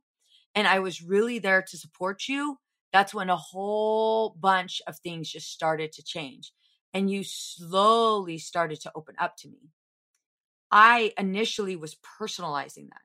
[0.55, 2.59] and I was really there to support you,
[2.93, 6.53] that's when a whole bunch of things just started to change
[6.93, 9.71] and you slowly started to open up to me.
[10.71, 13.01] I initially was personalizing that.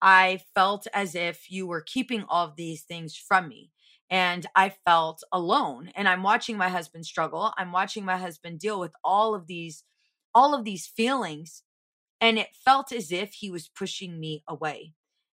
[0.00, 3.72] I felt as if you were keeping all of these things from me.
[4.10, 5.90] And I felt alone.
[5.94, 7.52] And I'm watching my husband struggle.
[7.58, 9.84] I'm watching my husband deal with all of these,
[10.34, 11.62] all of these feelings.
[12.20, 14.94] And it felt as if he was pushing me away.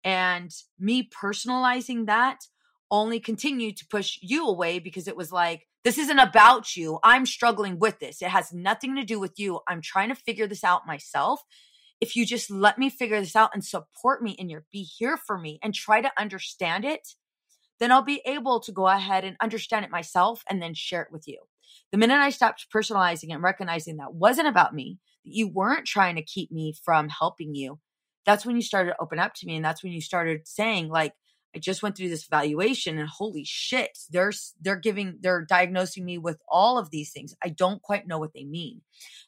[0.05, 2.39] And me personalizing that
[2.91, 6.99] only continued to push you away because it was like, this isn't about you.
[7.05, 8.23] I'm struggling with this.
[8.23, 9.61] It has nothing to do with you.
[9.69, 11.43] I'm trying to figure this out myself.
[12.01, 15.17] If you just let me figure this out and support me in your be here
[15.17, 17.09] for me and try to understand it,
[17.81, 21.13] then I'll be able to go ahead and understand it myself and then share it
[21.13, 21.39] with you.
[21.93, 26.17] The minute I stopped personalizing and recognizing that wasn't about me, that you weren't trying
[26.17, 27.79] to keep me from helping you,
[28.27, 29.57] that's when you started to open up to me.
[29.57, 31.15] And that's when you started saying, like,
[31.57, 36.19] I just went through this evaluation and holy shit, they're they're giving they're diagnosing me
[36.19, 37.35] with all of these things.
[37.43, 38.83] I don't quite know what they mean.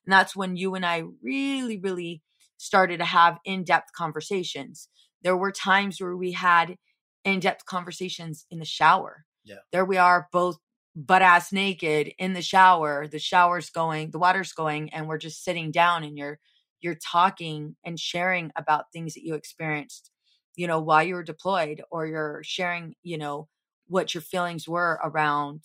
[0.04, 2.22] And that's when you and I really really
[2.58, 4.88] started to have in-depth conversations.
[5.22, 6.76] There were times where we had
[7.24, 9.24] in-depth conversations in the shower.
[9.42, 9.56] Yeah.
[9.72, 10.58] There we are both
[10.96, 13.06] butt ass naked in the shower.
[13.06, 16.38] The shower's going, the water's going and we're just sitting down and you're
[16.80, 20.10] you're talking and sharing about things that you experienced
[20.60, 23.48] you know, while you were deployed or you're sharing, you know,
[23.86, 25.62] what your feelings were around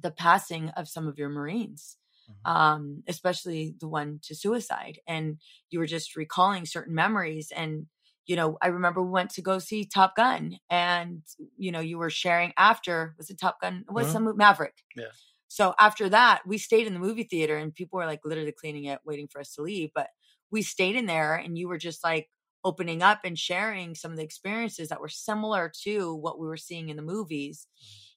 [0.00, 1.96] the passing of some of your Marines,
[2.28, 2.50] mm-hmm.
[2.50, 4.98] um, especially the one to suicide.
[5.06, 5.38] And
[5.70, 7.52] you were just recalling certain memories.
[7.54, 7.86] And,
[8.30, 11.22] you know, I remember we went to go see Top Gun and,
[11.58, 13.84] you know, you were sharing after, was it Top Gun?
[13.90, 14.12] Was mm-hmm.
[14.12, 14.84] some Maverick?
[14.94, 15.06] Yeah.
[15.48, 18.84] So after that, we stayed in the movie theater and people were like literally cleaning
[18.84, 19.90] it, waiting for us to leave.
[19.96, 20.10] But
[20.48, 22.28] we stayed in there and you were just like
[22.64, 26.56] opening up and sharing some of the experiences that were similar to what we were
[26.56, 27.66] seeing in the movies,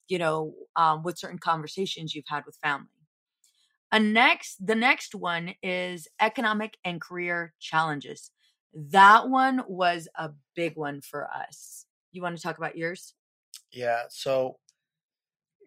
[0.07, 2.85] you know, um, with certain conversations you've had with family.
[3.91, 8.29] A next, the next one is economic and career challenges.
[8.73, 11.85] That one was a big one for us.
[12.11, 13.13] You want to talk about yours?
[13.71, 14.03] Yeah.
[14.09, 14.57] So,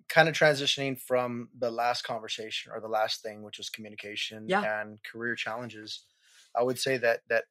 [0.09, 4.81] kind of transitioning from the last conversation or the last thing, which was communication yeah.
[4.81, 6.05] and career challenges,
[6.57, 7.45] I would say that that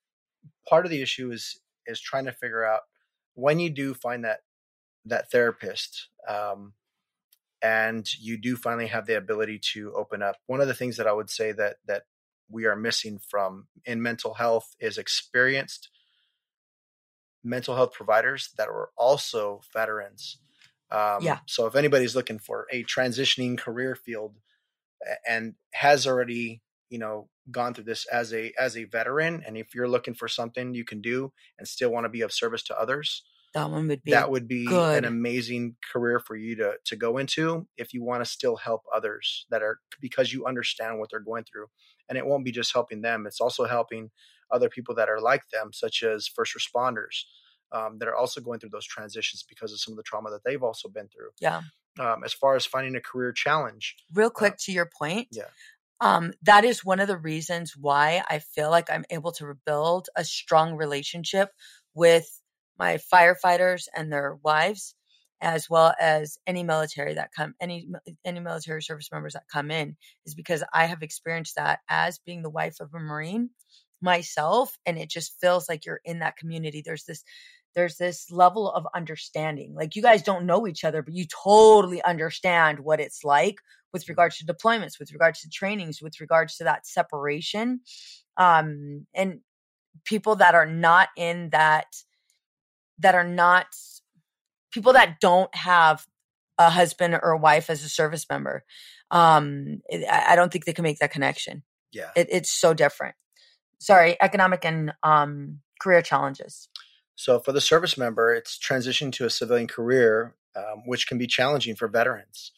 [0.67, 2.81] part of the issue is is trying to figure out
[3.35, 4.39] when you do find that
[5.05, 6.73] that therapist um,
[7.61, 11.07] and you do finally have the ability to open up one of the things that
[11.07, 12.03] i would say that that
[12.49, 15.89] we are missing from in mental health is experienced
[17.43, 20.37] mental health providers that are also veterans
[20.91, 21.39] um, yeah.
[21.47, 24.37] so if anybody's looking for a transitioning career field
[25.27, 29.75] and has already you know gone through this as a as a veteran and if
[29.75, 32.79] you're looking for something you can do and still want to be of service to
[32.79, 33.23] others
[33.55, 34.99] that one would be that would be good.
[34.99, 38.83] an amazing career for you to to go into if you want to still help
[38.95, 41.65] others that are because you understand what they're going through
[42.07, 44.11] and it won't be just helping them it's also helping
[44.51, 47.23] other people that are like them such as first responders
[47.71, 50.43] um, that are also going through those transitions because of some of the trauma that
[50.45, 51.29] they've also been through.
[51.39, 51.61] Yeah.
[51.99, 55.29] Um, as far as finding a career challenge real uh quick uh, to your point
[55.31, 55.43] yeah.
[56.01, 60.09] um, that is one of the reasons why I feel like I'm able to rebuild
[60.13, 61.51] a strong relationship
[61.93, 62.41] with
[62.77, 64.95] my firefighters and their wives,
[65.41, 67.87] as well as any military that come, any
[68.23, 72.41] any military service members that come in, is because I have experienced that as being
[72.41, 73.49] the wife of a Marine
[74.01, 76.81] myself, and it just feels like you're in that community.
[76.85, 77.23] There's this
[77.75, 79.75] there's this level of understanding.
[79.75, 83.57] Like you guys don't know each other, but you totally understand what it's like
[83.91, 87.81] with regards to deployments, with regards to trainings, with regards to that separation.
[88.37, 89.41] Um, and
[90.05, 91.87] people that are not in that,
[92.99, 93.67] that are not
[94.71, 96.05] people that don't have
[96.57, 98.63] a husband or a wife as a service member.
[99.11, 101.63] Um, I don't think they can make that connection.
[101.91, 102.11] Yeah.
[102.15, 103.15] It, it's so different.
[103.79, 106.69] Sorry, economic and um, career challenges.
[107.15, 111.27] So for the service member, it's transitioning to a civilian career, um, which can be
[111.27, 112.51] challenging for veterans,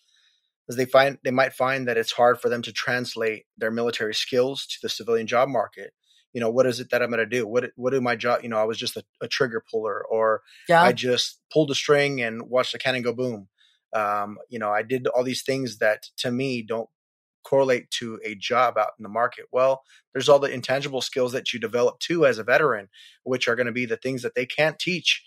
[0.68, 4.16] as they find they might find that it's hard for them to translate their military
[4.16, 5.94] skills to the civilian job market.
[6.34, 7.48] You know, what is it that I'm going to do?
[7.48, 8.42] What what do my job?
[8.44, 10.84] You know, I was just a, a trigger puller, or Yeah.
[10.84, 13.48] I just pulled a string and watched the cannon go boom.
[13.94, 16.90] Um, you know, I did all these things that to me don't
[17.44, 19.46] correlate to a job out in the market.
[19.52, 19.82] Well,
[20.14, 22.90] there's all the intangible skills that you develop too as a veteran,
[23.24, 25.24] which are going to be the things that they can't teach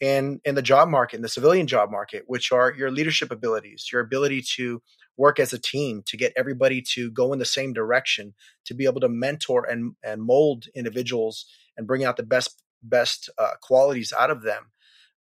[0.00, 3.88] in in the job market, in the civilian job market, which are your leadership abilities,
[3.92, 4.80] your ability to
[5.18, 8.32] work as a team, to get everybody to go in the same direction,
[8.64, 11.44] to be able to mentor and and mold individuals
[11.76, 14.70] and bring out the best best uh, qualities out of them.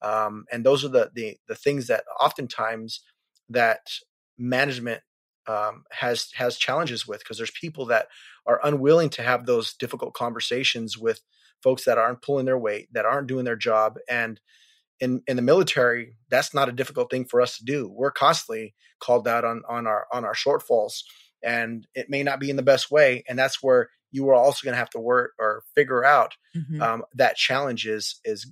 [0.02, 3.02] Um, and those are the, the the things that oftentimes
[3.50, 3.90] that
[4.38, 5.02] management
[5.48, 8.08] um, has has challenges with because there's people that
[8.46, 11.22] are unwilling to have those difficult conversations with
[11.64, 14.40] folks that aren't pulling their weight, that aren't doing their job, and
[15.00, 17.88] in in the military, that's not a difficult thing for us to do.
[17.90, 21.04] We're constantly called out on on our on our shortfalls,
[21.44, 24.64] and it may not be in the best way, and that's where you are also
[24.64, 26.82] going to have to work or figure out Mhm.
[26.82, 28.52] um, that challenge is is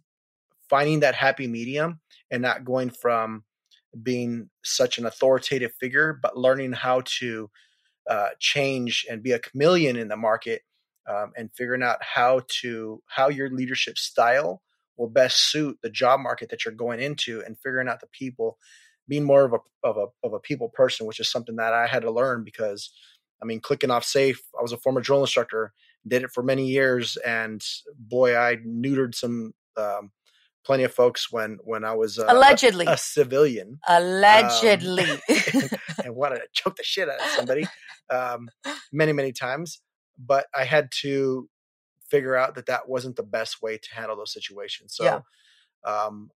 [0.70, 2.00] finding that happy medium
[2.32, 3.44] and not going from
[4.04, 7.50] being such an authoritative figure, but learning how to
[8.10, 10.62] uh, change and be a chameleon in the market,
[11.08, 14.62] um, and figuring out how to how your leadership style
[14.98, 18.58] will best suit the job market that you're going into, and figuring out the people,
[19.08, 21.88] being more of a of a of a people person, which is something that I
[21.88, 22.92] had to learn because,
[23.42, 24.42] I mean, clicking off safe.
[24.58, 25.74] I was a former drill instructor,
[26.08, 27.64] did it for many years, and
[27.98, 29.54] boy, I neutered some.
[29.78, 30.12] Um,
[30.66, 32.88] plenty of folks when when I was uh, Allegedly.
[32.88, 35.06] a, a civilian Allegedly.
[36.04, 37.68] and wanted to choke the shit out of somebody
[38.10, 38.50] um,
[38.92, 39.82] many many times
[40.18, 41.50] but i had to
[42.10, 45.20] figure out that that wasn't the best way to handle those situations so Yeah.
[45.86, 46.30] um,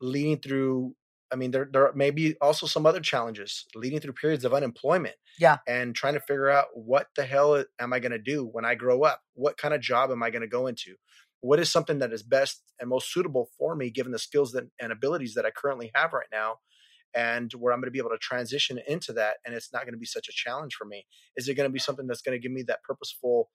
[0.00, 0.94] leading through
[1.32, 5.16] i mean there, there may be also some other challenges leading through periods of unemployment
[5.38, 5.58] Yeah.
[5.66, 8.74] and trying to figure out what the hell am i going to do when i
[8.74, 10.96] grow up what kind of job am i going to go into
[11.40, 14.64] what is something that is best and most suitable for me given the skills that,
[14.80, 16.56] and abilities that i currently have right now
[17.16, 19.92] and where I'm going to be able to transition into that, and it's not going
[19.94, 21.06] to be such a challenge for me.
[21.36, 23.50] Is it going to be something that's going to give me that purposeful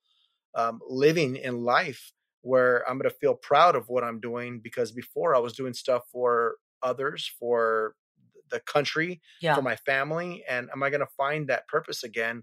[0.54, 4.60] um, living in life where I'm going to feel proud of what I'm doing?
[4.62, 7.94] Because before I was doing stuff for others, for
[8.50, 9.54] the country, yeah.
[9.54, 12.42] for my family, and am I going to find that purpose again,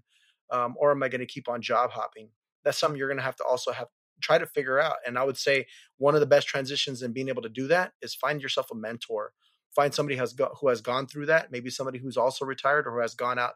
[0.50, 2.30] um, or am I going to keep on job hopping?
[2.64, 3.88] That's something you're going to have to also have
[4.20, 4.96] try to figure out.
[5.06, 5.66] And I would say
[5.98, 8.74] one of the best transitions in being able to do that is find yourself a
[8.74, 9.32] mentor
[9.78, 12.86] find somebody who has go, who has gone through that maybe somebody who's also retired
[12.86, 13.54] or who has gone out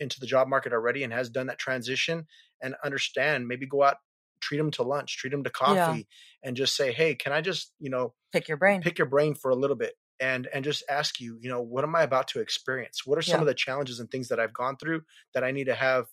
[0.00, 2.26] into the job market already and has done that transition
[2.62, 3.96] and understand maybe go out
[4.40, 6.08] treat them to lunch treat them to coffee
[6.42, 8.82] and just say hey can i just you know Pick your brain.
[8.82, 11.84] pick your brain for a little bit and and just ask you you know what
[11.84, 13.42] am i about to experience what are some Yeah.
[13.42, 15.02] of the challenges and things that i've gone through
[15.34, 16.06] that i need to have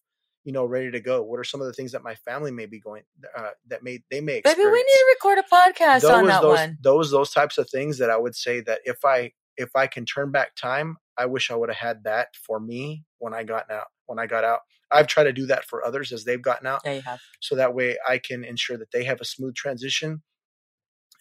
[0.46, 2.66] you know ready to go what are some of the things that my family may
[2.66, 3.04] be going
[3.38, 6.58] uh, that may they may Maybe we need to record a podcast on that those,
[6.58, 6.78] one.
[6.82, 10.06] those those types of things that I would say that if I if I can
[10.06, 13.70] turn back time, I wish I would have had that for me when I got
[13.70, 13.88] out.
[14.06, 14.62] When I got out,
[14.92, 17.20] I've tried to do that for others as they've gotten out, Yeah, you have.
[17.42, 20.24] so that way I can ensure that they have a smooth transition,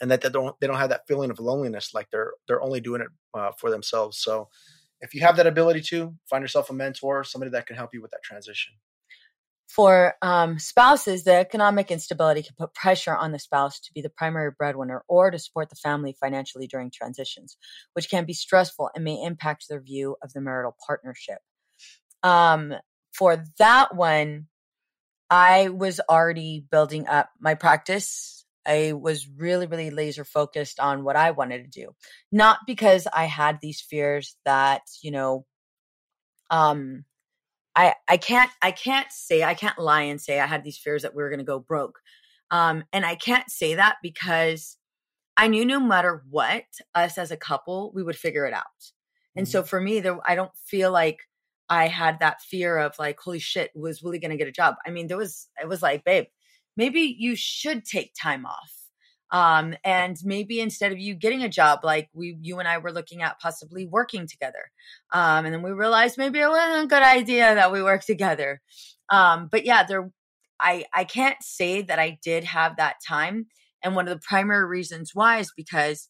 [0.01, 2.81] and that they don't they don't have that feeling of loneliness like they're they're only
[2.81, 4.19] doing it uh, for themselves.
[4.19, 4.49] So,
[5.01, 8.01] if you have that ability to find yourself a mentor, somebody that can help you
[8.01, 8.75] with that transition.
[9.69, 14.09] For um, spouses, the economic instability can put pressure on the spouse to be the
[14.09, 17.59] primary breadwinner or to support the family financially during transitions,
[17.93, 21.39] which can be stressful and may impact their view of the marital partnership.
[22.23, 22.75] Um,
[23.13, 24.47] for that one,
[25.29, 28.47] I was already building up my practice.
[28.67, 31.95] I was really, really laser focused on what I wanted to do.
[32.33, 35.45] Not because I had these fears that, you know,
[36.51, 37.05] um,
[37.79, 41.03] I I can't I can't say I can't lie and say I had these fears
[41.03, 42.01] that we were going to go broke.
[42.51, 44.77] Um and I can't say that because
[45.37, 46.65] I knew no matter what
[46.95, 48.65] us as a couple we would figure it out.
[49.37, 51.21] And so for me there I don't feel like
[51.71, 54.75] I had that fear of like holy shit was Willie going to get a job.
[54.85, 56.27] I mean there was it was like babe
[56.77, 58.73] maybe you should take time off.
[59.31, 62.93] Um and maybe instead of you getting a job like we you and I were
[62.93, 64.71] looking at possibly working together.
[65.13, 68.61] Um, and then we realized maybe it wasn't a good idea that we work together.
[69.11, 70.11] Um, but yeah, there,
[70.61, 73.47] I, I can't say that I did have that time.
[73.83, 76.09] And one of the primary reasons why is because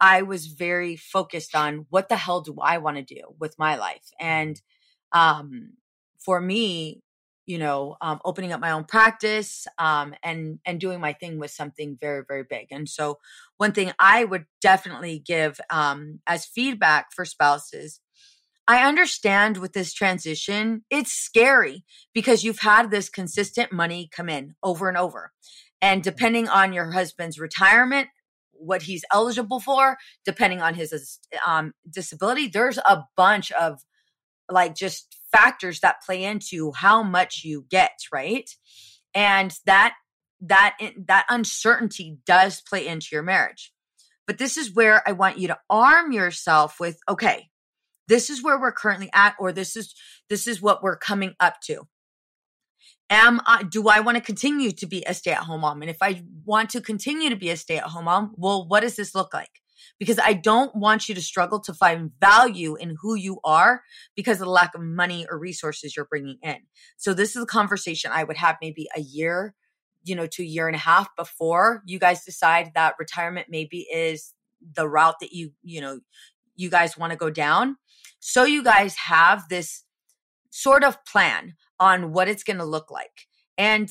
[0.00, 3.76] I was very focused on what the hell do I want to do with my
[3.76, 4.10] life?
[4.20, 4.60] And,
[5.12, 5.74] um,
[6.18, 7.02] for me,
[7.46, 11.54] you know um, opening up my own practice um, and and doing my thing was
[11.54, 12.66] something very very big.
[12.70, 13.18] And so
[13.56, 18.00] one thing i would definitely give um, as feedback for spouses
[18.68, 24.54] i understand with this transition it's scary because you've had this consistent money come in
[24.62, 25.32] over and over.
[25.82, 28.08] And depending on your husband's retirement
[28.52, 33.80] what he's eligible for depending on his um, disability there's a bunch of
[34.50, 38.48] like just factors that play into how much you get, right?
[39.14, 39.94] And that
[40.40, 43.72] that eh, that uncertainty does play into your marriage.
[44.26, 47.48] But this is where I want you to arm yourself with okay,
[48.08, 49.94] this is where we're currently at or this is
[50.28, 51.86] this is what we're coming up to.
[53.08, 55.82] Am I do I want to continue to be a stay-at-home mom?
[55.82, 59.14] And if I want to continue to be a stay-at-home mom, well, what does this
[59.14, 59.60] look like?
[59.98, 63.82] Because I don't want you to struggle to find value in who you are
[64.14, 66.58] because of the lack of money or resources you're bringing in.
[66.96, 69.54] So this is a conversation I would have maybe a year,
[70.04, 73.86] you know, to a year and a half before you guys decide that retirement maybe
[73.92, 74.32] is
[74.74, 76.00] the route that you, you know,
[76.54, 77.76] you guys want to go down.
[78.18, 79.84] So you guys have this
[80.50, 83.26] sort of plan on what it's going to look like
[83.58, 83.90] and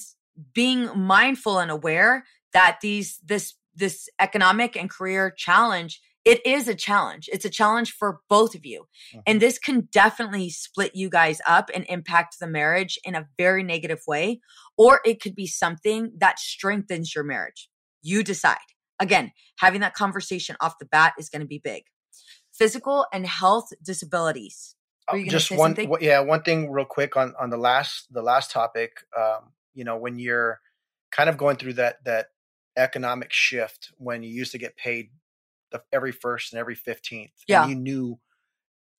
[0.53, 6.73] being mindful and aware that these this this economic and career challenge it is a
[6.73, 7.29] challenge.
[7.31, 8.87] It's a challenge for both of you.
[9.11, 9.19] Mm-hmm.
[9.27, 13.63] And this can definitely split you guys up and impact the marriage in a very
[13.63, 14.41] negative way.
[14.75, 17.69] Or it could be something that strengthens your marriage.
[18.01, 18.57] You decide.
[18.99, 21.83] Again, having that conversation off the bat is going to be big.
[22.51, 24.75] Physical and health disabilities.
[25.07, 29.01] Uh, just one, yeah, one thing real quick on on the last the last topic.
[29.15, 30.59] Um, you know, when you're
[31.11, 32.29] kind of going through that that
[32.77, 35.09] economic shift when you used to get paid
[35.71, 37.31] the, every first and every 15th.
[37.47, 37.63] Yeah.
[37.63, 38.19] And you knew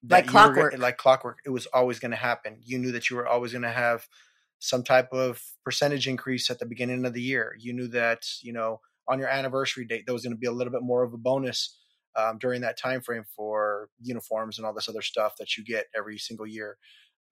[0.09, 0.73] like clockwork.
[0.73, 2.57] Were, like clockwork, it was always going to happen.
[2.61, 4.07] You knew that you were always going to have
[4.59, 7.55] some type of percentage increase at the beginning of the year.
[7.59, 10.51] You knew that, you know, on your anniversary date, there was going to be a
[10.51, 11.77] little bit more of a bonus
[12.15, 15.87] um, during that time frame for uniforms and all this other stuff that you get
[15.95, 16.77] every single year.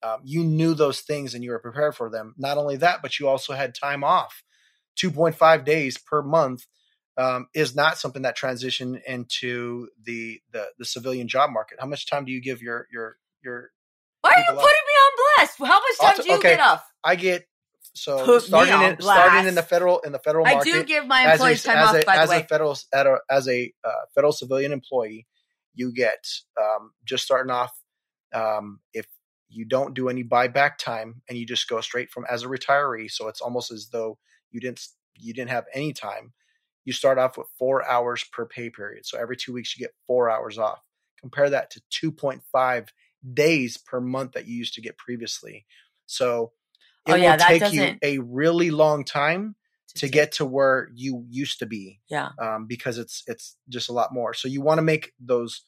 [0.03, 2.35] Um, you knew those things and you were prepared for them.
[2.37, 4.43] Not only that, but you also had time off
[4.97, 6.65] 2.5 days per month
[7.17, 11.77] um, is not something that transition into the, the the civilian job market.
[11.79, 13.71] How much time do you give your your your?
[14.21, 15.57] Why are you putting me on blast?
[15.59, 16.49] How much time t- do you okay.
[16.51, 16.83] get off?
[17.03, 17.45] I get
[17.95, 19.01] so Put starting in blast.
[19.01, 20.69] starting in the federal in the federal market.
[20.69, 21.95] I do give my employees a, time off.
[21.95, 22.77] A, by as the way, a federal
[23.29, 25.27] as a uh, federal civilian employee,
[25.75, 26.25] you get
[26.59, 27.71] um, just starting off.
[28.33, 29.05] Um, if
[29.47, 33.11] you don't do any buyback time and you just go straight from as a retiree,
[33.11, 34.17] so it's almost as though
[34.53, 34.79] you didn't
[35.15, 36.33] you didn't have any time,
[36.85, 39.05] you start off with four hours per pay period.
[39.05, 40.79] So every two weeks you get four hours off.
[41.19, 42.87] Compare that to 2.5
[43.33, 45.65] days per month that you used to get previously.
[46.05, 46.51] So
[47.07, 49.55] it oh, yeah, will take you a really long time
[49.95, 52.01] to get to where you used to be.
[52.09, 52.29] Yeah.
[52.41, 54.33] Um, because it's it's just a lot more.
[54.33, 55.63] So you want to make those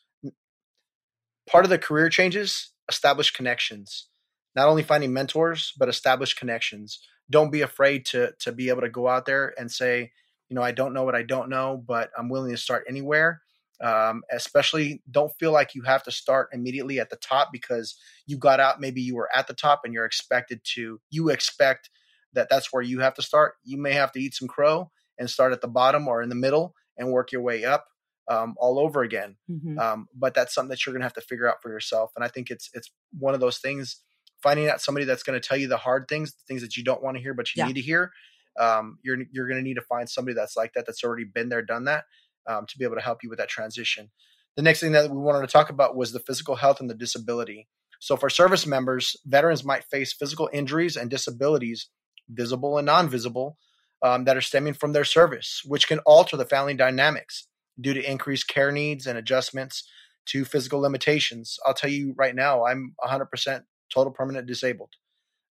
[1.49, 4.07] part of the career changes, establish connections.
[4.55, 6.99] Not only finding mentors, but establish connections
[7.30, 10.11] don't be afraid to to be able to go out there and say,
[10.49, 13.41] you know, I don't know what I don't know, but I'm willing to start anywhere.
[13.84, 18.38] Um, especially don't feel like you have to start immediately at the top because you
[18.38, 21.89] got out maybe you were at the top and you're expected to you expect
[22.32, 25.30] that that's where you have to start you may have to eat some crow and
[25.30, 27.88] start at the bottom or in the middle and work your way up
[28.30, 29.78] um, all over again mm-hmm.
[29.78, 32.30] um, but that's something that you're gonna have to figure out for yourself and i
[32.30, 33.99] think it's it's one of those things
[34.45, 36.83] finding out somebody that's going to tell you the hard things, the things that you
[36.83, 37.67] don't want to hear but you yeah.
[37.67, 38.11] need to hear.
[38.59, 41.49] Um, you're you're going to need to find somebody that's like that, that's already been
[41.49, 42.05] there, done that,
[42.47, 44.11] um, to be able to help you with that transition.
[44.55, 46.93] The next thing that we wanted to talk about was the physical health and the
[46.93, 47.67] disability.
[47.99, 51.89] So for service members, veterans might face physical injuries and disabilities,
[52.29, 53.57] visible and non-visible,
[54.01, 57.47] um, that are stemming from their service, which can alter the family dynamics
[57.81, 59.89] due to increased care needs and adjustments
[60.27, 61.57] to physical limitations.
[61.65, 63.63] I'll tell you right now, I'm 100%
[63.93, 64.91] total permanent disabled.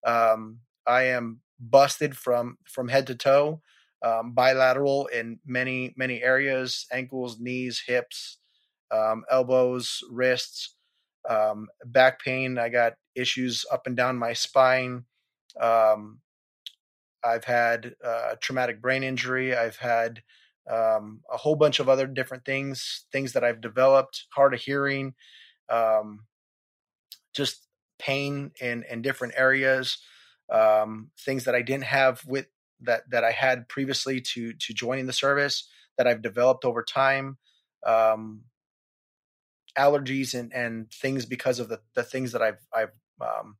[0.05, 3.61] Um, I am busted from from head to toe,
[4.03, 8.39] um, bilateral in many many areas: ankles, knees, hips,
[8.91, 10.75] um, elbows, wrists,
[11.29, 12.57] um, back pain.
[12.57, 15.05] I got issues up and down my spine.
[15.59, 16.21] Um,
[17.23, 19.55] I've had uh, traumatic brain injury.
[19.55, 20.21] I've had
[20.69, 25.13] um, a whole bunch of other different things, things that I've developed, hard of hearing,
[25.69, 26.25] um,
[27.33, 27.67] just
[28.05, 29.97] pain in in different areas,
[30.51, 32.47] um, things that I didn't have with
[32.81, 37.37] that that I had previously to to joining the service that I've developed over time.
[37.85, 38.43] Um,
[39.77, 42.91] allergies and, and things because of the, the things that I've I've
[43.21, 43.57] um,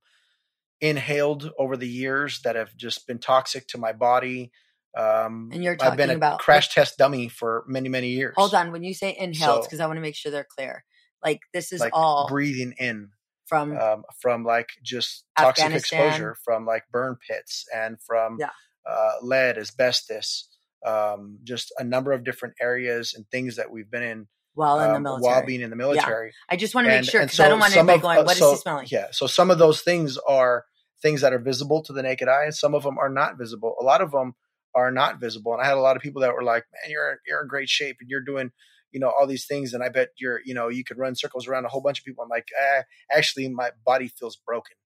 [0.82, 4.52] inhaled over the years that have just been toxic to my body.
[4.96, 8.36] Um, And you're talking I've been a about crash test dummy for many, many years.
[8.38, 10.84] Hold on, when you say inhaled, So- because I want to make sure they're clear.
[11.24, 13.10] Like this is like all breathing in
[13.46, 18.50] from um, from like just toxic exposure from like burn pits and from Yeah.
[18.90, 20.50] uh, lead, asbestos,
[20.86, 24.90] um, just a number of different areas and things that we've been in while in
[24.90, 25.32] the um, military.
[25.34, 26.32] while being in the military.
[26.50, 28.24] I just want to make And- sure because I don't want anybody of- going, uh,
[28.24, 30.66] "What is so- he smelling?" Yeah, so some of those things are
[31.02, 33.76] things that are visible to the naked eye, and some of them are not visible.
[33.80, 34.36] A lot of them
[34.76, 37.20] are not visible, and I had a lot of people that were like, "Man, you're
[37.28, 38.52] you're in great shape, and you're doing."
[38.94, 41.48] You know all these things, and I bet you're, you know, you could run circles
[41.48, 42.24] around a whole bunch of people.
[42.24, 44.78] I'm like, eh, actually, my body feels broken.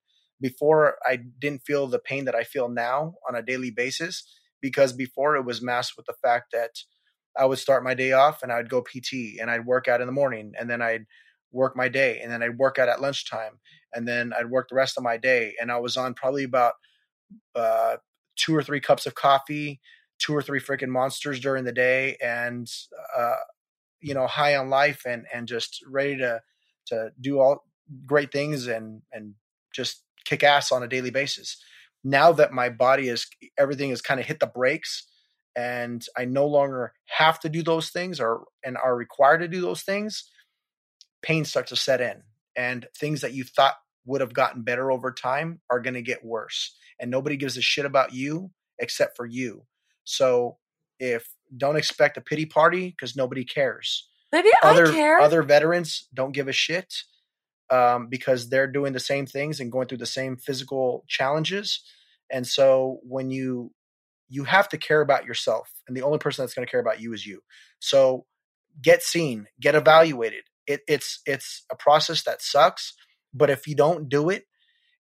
[0.42, 4.24] Before, I didn't feel the pain that I feel now on a daily basis
[4.62, 6.72] because before it was masked with the fact that
[7.38, 10.08] I would start my day off and I'd go PT and I'd work out in
[10.08, 11.06] the morning and then I'd
[11.52, 13.60] work my day and then I'd work out at lunchtime
[13.94, 16.74] and then I'd work the rest of my day and I was on probably about
[17.56, 17.98] uh,
[18.36, 19.80] two or three cups of coffee,
[20.20, 22.68] two or three freaking monsters during the day, and
[23.18, 23.36] uh,
[24.02, 26.42] you know high on life and and just ready to
[26.88, 27.66] to do all
[28.06, 29.34] great things and and
[29.74, 31.58] just kick ass on a daily basis.
[32.04, 33.28] Now that my body is
[33.58, 35.08] everything has kind of hit the brakes
[35.56, 39.62] and I no longer have to do those things or and are required to do
[39.62, 40.30] those things,
[41.22, 42.24] pain starts to set in
[42.56, 43.76] and things that you thought
[44.06, 47.62] would have gotten better over time are going to get worse and nobody gives a
[47.62, 49.64] shit about you except for you.
[50.04, 50.58] So
[51.00, 54.10] if don't expect a pity party because nobody cares.
[54.32, 55.20] Maybe Other I care.
[55.20, 56.94] other veterans don't give a shit
[57.70, 61.82] um, because they're doing the same things and going through the same physical challenges.
[62.30, 63.72] And so when you
[64.30, 67.00] you have to care about yourself, and the only person that's going to care about
[67.00, 67.42] you is you.
[67.80, 68.26] So
[68.82, 70.44] get seen, get evaluated.
[70.66, 72.94] It, it's it's a process that sucks,
[73.34, 74.46] but if you don't do it,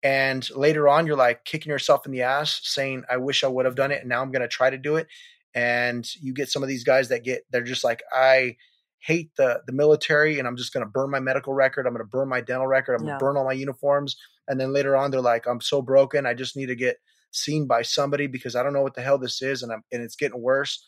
[0.03, 3.66] and later on you're like kicking yourself in the ass, saying, "I wish I would
[3.66, 5.07] have done it," and now I'm going to try to do it,
[5.55, 8.57] and you get some of these guys that get they're just like, "I."
[9.05, 11.89] hate the the military and I'm just going to burn my medical record.
[11.89, 12.95] I'm going to burn my dental record.
[12.95, 14.17] I'm going to burn all my uniforms.
[14.47, 16.25] And then later on, they're like, I'm so broken.
[16.25, 16.99] I just need to get
[17.33, 20.03] seen by somebody because I don't know what the hell this is, and I'm and
[20.03, 20.87] it's getting worse.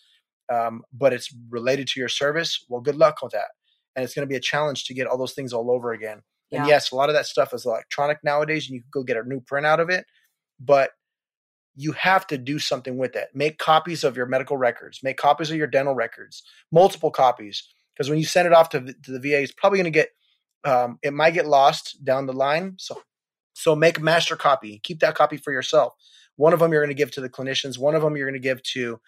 [0.52, 2.64] Um, but it's related to your service.
[2.68, 3.48] Well, good luck with that.
[3.96, 6.20] And it's going to be a challenge to get all those things all over again.
[6.52, 9.16] And yes, a lot of that stuff is electronic nowadays, and you can go get
[9.16, 10.04] a new printout of it.
[10.60, 10.90] But
[11.76, 13.28] you have to do something with it.
[13.34, 15.00] Make copies of your medical records.
[15.02, 16.42] Make copies of your dental records.
[16.70, 19.92] Multiple copies, because when you send it off to, to the VA, it's probably going
[19.92, 20.10] to get.
[20.64, 22.76] Um, it might get lost down the line.
[22.78, 23.02] So,
[23.52, 24.80] so make a master copy.
[24.82, 25.92] Keep that copy for yourself.
[26.36, 27.78] One of them you're going to give to the clinicians.
[27.78, 28.98] One of them you're going to give to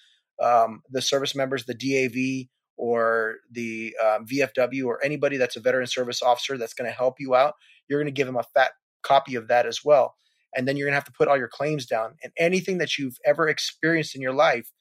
[0.43, 5.87] um, the service members, the DAV or the um, VFW or anybody that's a veteran
[5.87, 7.55] service officer that's going to help you out.
[7.89, 10.15] You're going to give them a fat copy of that as well.
[10.57, 12.97] And then you're going to have to put all your claims down and anything that
[12.99, 14.73] you've ever experienced in your life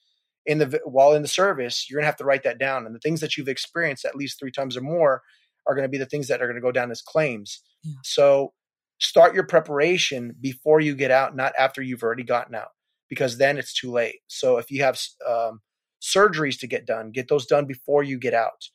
[0.46, 2.86] in the while in the service, you're going to have to write that down.
[2.86, 5.22] And the things that you've experienced at least three times or more
[5.68, 7.62] are going to be the things that are going to go down as claims.
[7.84, 7.94] Yeah.
[8.04, 8.54] So
[9.00, 12.70] start your preparation before you get out, not after you've already gotten out,
[13.10, 14.20] because then it's too late.
[14.28, 15.62] So if you have um,
[16.02, 18.70] surgeries to get done, get those done before you get out.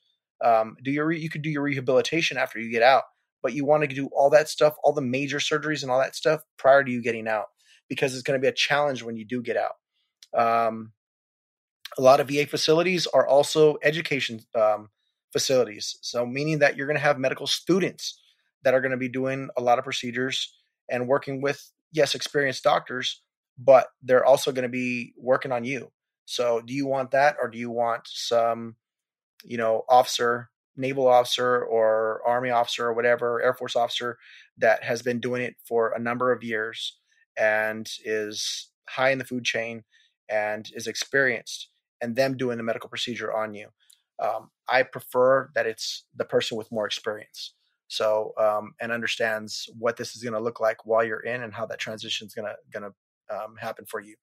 [0.45, 3.05] Um, do your you could do your rehabilitation after you get out,
[3.43, 6.17] but you want to do all that stuff, all the major surgeries and all that
[6.17, 7.47] stuff prior to you getting out,
[7.89, 9.73] because it's going to be a challenge when you do get out.
[10.37, 10.93] Um,
[11.99, 14.91] a lot of VA facilities are also education um,
[15.33, 15.99] facilities.
[16.03, 18.21] So, meaning that you're going to have medical students
[18.63, 20.55] that are going to be doing a lot of procedures
[20.89, 23.23] and working with, yes, experienced doctors,
[23.59, 25.91] but they're also going to be working on you.
[26.27, 28.77] So, do you want that or do you want some,
[29.45, 30.51] you know, officer,
[30.81, 34.19] naval officer or army officer or whatever, Air Force officer
[34.59, 36.99] that has been doing it for a number of years
[37.39, 39.85] and is high in the food chain
[40.29, 41.69] and is experienced
[42.01, 43.69] and them doing the medical procedure on you.
[44.21, 47.55] Um, I prefer that it's the person with more experience.
[47.89, 51.53] So um, and understands what this is going to look like while you're in and
[51.53, 54.15] how that transition is going to going to um, happen for you.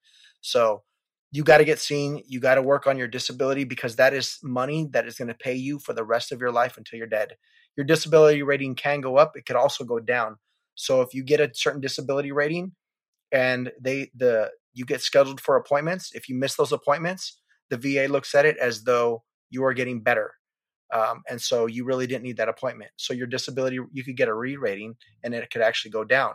[0.41, 0.83] So
[1.31, 2.23] you got to get seen.
[2.27, 5.33] You got to work on your disability because that is money that is going to
[5.33, 7.35] pay you for the rest of your life until you're dead.
[7.75, 9.35] Your disability rating can go up.
[9.35, 10.37] It could also go down.
[10.75, 12.71] So if you get a certain disability rating
[13.31, 18.11] and they the you get scheduled for appointments, if you miss those appointments, the VA
[18.11, 20.33] looks at it as though you are getting better.
[20.93, 22.91] Um, and so you really didn't need that appointment.
[22.95, 26.33] So your disability, you could get a re rating and it could actually go down.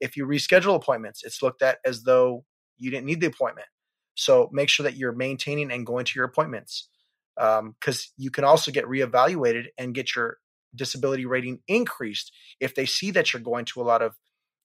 [0.00, 2.44] If you reschedule appointments, it's looked at as though
[2.78, 3.66] you didn't need the appointment.
[4.14, 6.88] So make sure that you're maintaining and going to your appointments
[7.36, 10.38] because um, you can also get reevaluated and get your
[10.74, 14.14] disability rating increased if they see that you're going to a lot of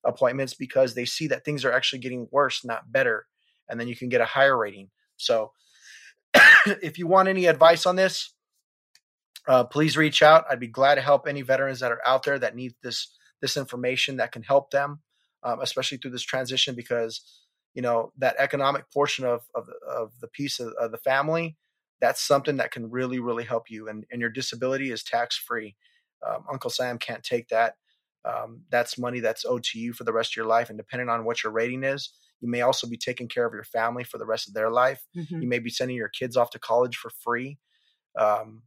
[0.04, 3.26] appointments because they see that things are actually getting worse, not better.
[3.70, 4.90] And then you can get a higher rating.
[5.18, 5.52] So
[6.66, 8.34] if you want any advice on this,
[9.48, 10.46] uh, please reach out.
[10.50, 13.58] I'd be glad to help any veterans that are out there that need this this
[13.58, 15.02] information that can help them,
[15.44, 17.22] um, especially through this transition, because
[17.76, 21.58] you know that economic portion of of, of the piece of, of, the family,
[22.02, 23.88] that's something that can really really help you.
[23.88, 25.76] And and your disability is tax free.
[26.26, 27.76] Um, Uncle Sam can't take that.
[28.24, 31.10] Um, that's money that's owed to you for the rest of your life, and depending
[31.10, 32.12] on what your rating is,
[32.42, 35.06] you may also be taking care of your family for the rest of their life.
[35.16, 35.42] Mm-hmm.
[35.42, 37.60] You may be sending your kids off to college for free.
[38.18, 38.64] Um,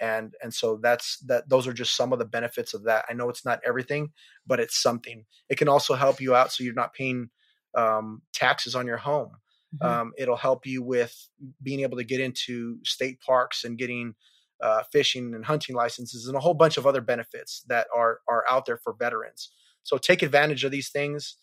[0.00, 3.12] and and so that's that those are just some of the benefits of that i
[3.12, 4.10] know it's not everything
[4.46, 7.30] but it's something it can also help you out so you're not paying
[7.74, 9.36] um, taxes on your home.
[9.74, 10.00] Mm-hmm.
[10.00, 11.28] um, it'll help you with
[11.62, 14.14] being able to get into state parks and getting
[14.62, 18.44] uh, fishing and hunting licenses and a whole bunch of other benefits that are are
[18.50, 19.50] out there for veterans.
[19.82, 21.36] So take advantage of these things.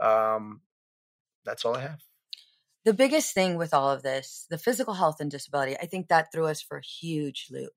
[0.00, 0.62] Um,
[1.44, 2.00] that's all i have.
[2.84, 6.32] The biggest thing with all of this the physical health and disability i think that
[6.32, 7.72] threw us for a huge loop.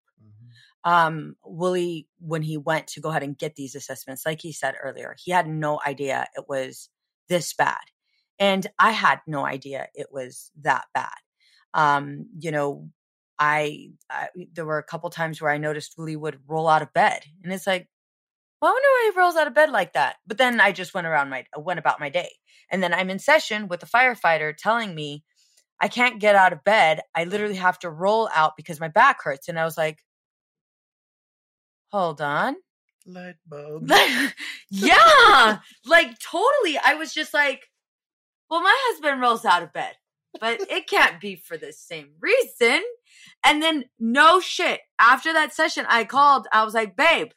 [0.84, 4.74] Um, Willie, when he went to go ahead and get these assessments, like he said
[4.82, 6.90] earlier, he had no idea it was
[7.32, 7.80] this bad.
[8.40, 11.16] And I had no idea it was that bad.
[11.74, 12.90] Um, you know,
[13.40, 16.94] I, I, there were a couple times where I noticed Willie would roll out of
[16.94, 17.88] bed, and it's like,
[18.62, 20.18] well, I wonder why he rolls out of bed like that.
[20.28, 22.32] But then I just went around my went about my day,
[22.70, 25.24] and then I'm in session with the firefighter telling me
[25.80, 27.00] I can't get out of bed.
[27.16, 30.00] I literally have to roll out because my back hurts, and I was like,
[31.92, 32.56] hold on.
[33.06, 33.90] Light bulb.
[34.70, 35.60] yeah.
[35.86, 36.78] like totally.
[36.84, 37.70] I was just like,
[38.50, 39.96] well, my husband rolls out of bed,
[40.40, 42.82] but it can't be for the same reason.
[43.44, 44.82] And then no shit.
[45.00, 47.30] After that session, I called, I was like, babe,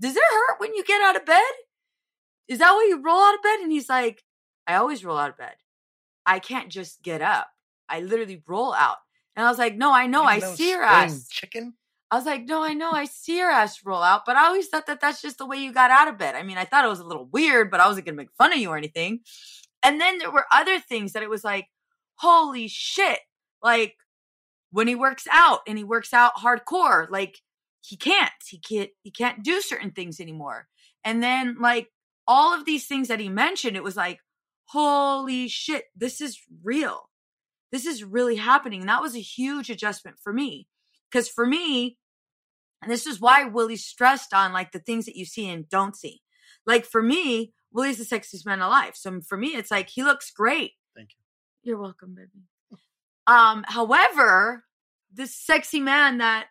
[0.00, 1.40] does it hurt when you get out of bed?
[2.46, 3.60] Is that why you roll out of bed?
[3.60, 4.22] And he's like,
[4.66, 5.54] I always roll out of bed.
[6.24, 7.48] I can't just get up.
[7.88, 8.98] I literally roll out.
[9.34, 10.22] And I was like, no, I know.
[10.22, 11.28] I see your ass.
[11.28, 11.74] Chicken?
[12.10, 14.68] I was like, no, I know I see your ass roll out, but I always
[14.68, 16.34] thought that that's just the way you got out of bed.
[16.34, 18.52] I mean, I thought it was a little weird, but I wasn't to make fun
[18.52, 19.20] of you or anything.
[19.82, 21.66] And then there were other things that it was like,
[22.14, 23.18] holy shit.
[23.62, 23.96] Like
[24.70, 27.38] when he works out and he works out hardcore, like
[27.82, 30.66] he can't, he can't, he can't do certain things anymore.
[31.04, 31.88] And then like
[32.26, 34.20] all of these things that he mentioned, it was like,
[34.64, 37.10] holy shit, this is real.
[37.70, 38.80] This is really happening.
[38.80, 40.68] And that was a huge adjustment for me
[41.10, 41.96] because for me,
[42.82, 45.96] and this is why Willie stressed on like the things that you see and don't
[45.96, 46.22] see.
[46.66, 48.92] Like for me, Willie's the sexiest man alive.
[48.94, 50.72] So for me, it's like he looks great.
[50.96, 51.70] Thank you.
[51.70, 52.44] You're welcome, baby.
[53.26, 54.64] Um, however,
[55.12, 56.46] this sexy man that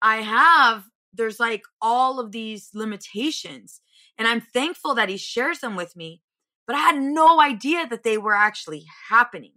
[0.00, 3.80] I have, there's like all of these limitations.
[4.16, 6.22] And I'm thankful that he shares them with me,
[6.66, 9.54] but I had no idea that they were actually happening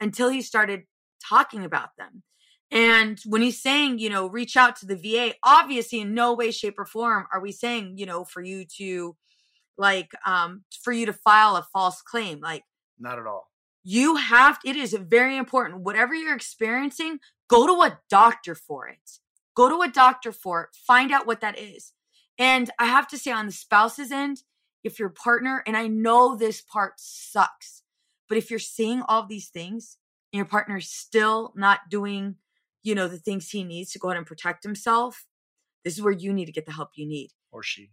[0.00, 0.82] until he started
[1.26, 2.22] talking about them.
[2.70, 6.50] And when he's saying, you know, reach out to the VA, obviously in no way,
[6.50, 9.16] shape, or form are we saying, you know, for you to
[9.76, 12.40] like um for you to file a false claim.
[12.40, 12.64] Like
[12.98, 13.50] not at all.
[13.82, 15.82] You have it is very important.
[15.82, 17.18] Whatever you're experiencing,
[17.48, 19.18] go to a doctor for it.
[19.56, 20.68] Go to a doctor for it.
[20.86, 21.92] Find out what that is.
[22.38, 24.42] And I have to say, on the spouse's end,
[24.82, 27.82] if your partner, and I know this part sucks,
[28.28, 29.98] but if you're seeing all these things
[30.32, 32.36] and your partner's still not doing
[32.82, 35.26] you know, the things he needs to go ahead and protect himself,
[35.84, 37.30] this is where you need to get the help you need.
[37.52, 37.90] Or she.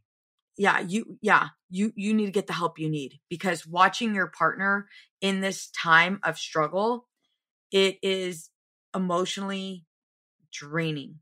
[0.57, 4.27] Yeah, you yeah, you you need to get the help you need because watching your
[4.27, 4.87] partner
[5.21, 7.07] in this time of struggle,
[7.71, 8.49] it is
[8.95, 9.85] emotionally
[10.51, 11.19] draining.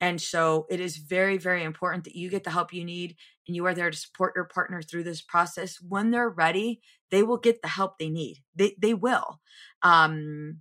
[0.00, 3.56] And so it is very, very important that you get the help you need and
[3.56, 5.80] you are there to support your partner through this process.
[5.80, 6.80] When they're ready,
[7.10, 8.38] they will get the help they need.
[8.54, 9.40] They they will.
[9.82, 10.60] Um,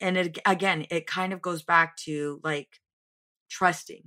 [0.00, 2.68] and it again it kind of goes back to like
[3.50, 4.02] trusting.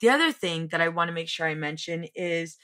[0.00, 2.56] The other thing that i want to make sure i mention is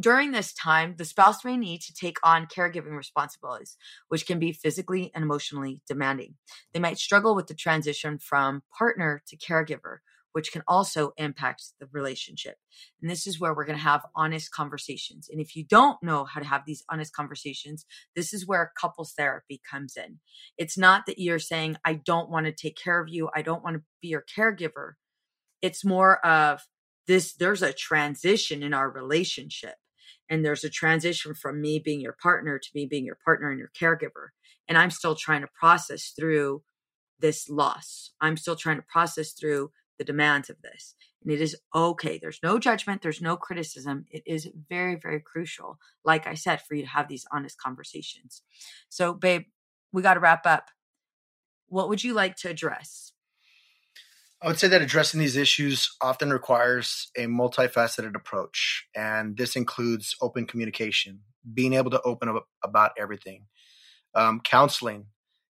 [0.00, 3.76] during this time the spouse may need to take on caregiving responsibilities
[4.08, 6.34] which can be physically and emotionally demanding.
[6.72, 9.98] They might struggle with the transition from partner to caregiver
[10.38, 12.58] which can also impact the relationship.
[13.02, 15.28] And this is where we're going to have honest conversations.
[15.28, 17.84] And if you don't know how to have these honest conversations,
[18.14, 20.20] this is where couples therapy comes in.
[20.56, 23.64] It's not that you're saying, I don't want to take care of you, I don't
[23.64, 24.92] want to be your caregiver.
[25.60, 26.60] It's more of
[27.08, 29.74] this there's a transition in our relationship.
[30.30, 33.58] And there's a transition from me being your partner to me being your partner and
[33.58, 34.28] your caregiver.
[34.68, 36.62] And I'm still trying to process through
[37.18, 38.12] this loss.
[38.20, 40.94] I'm still trying to process through the demands of this.
[41.22, 42.18] And it is okay.
[42.18, 44.06] There's no judgment, there's no criticism.
[44.10, 48.42] It is very, very crucial, like I said, for you to have these honest conversations.
[48.88, 49.44] So, babe,
[49.92, 50.68] we got to wrap up.
[51.66, 53.12] What would you like to address?
[54.40, 60.14] I would say that addressing these issues often requires a multifaceted approach, and this includes
[60.20, 61.22] open communication,
[61.52, 63.46] being able to open up about everything.
[64.14, 65.06] Um, counseling,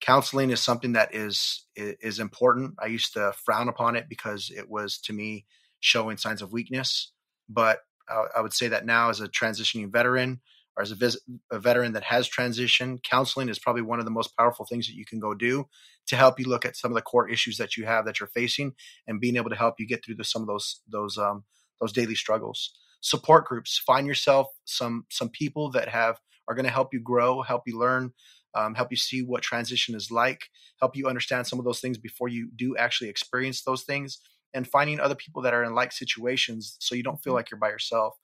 [0.03, 2.75] counseling is something that is is important.
[2.79, 5.45] I used to frown upon it because it was to me
[5.79, 7.13] showing signs of weakness,
[7.47, 7.79] but
[8.09, 10.41] I, I would say that now as a transitioning veteran
[10.75, 14.11] or as a, vis- a veteran that has transitioned, counseling is probably one of the
[14.11, 15.67] most powerful things that you can go do
[16.07, 18.27] to help you look at some of the core issues that you have that you're
[18.27, 18.73] facing
[19.07, 21.45] and being able to help you get through the, some of those those um,
[21.79, 22.73] those daily struggles.
[22.99, 23.77] Support groups.
[23.77, 27.79] Find yourself some some people that have are going to help you grow, help you
[27.79, 28.11] learn,
[28.55, 30.49] um, help you see what transition is like,
[30.79, 34.19] help you understand some of those things before you do actually experience those things,
[34.53, 37.37] and finding other people that are in like situations so you don't feel mm-hmm.
[37.37, 38.15] like you're by yourself.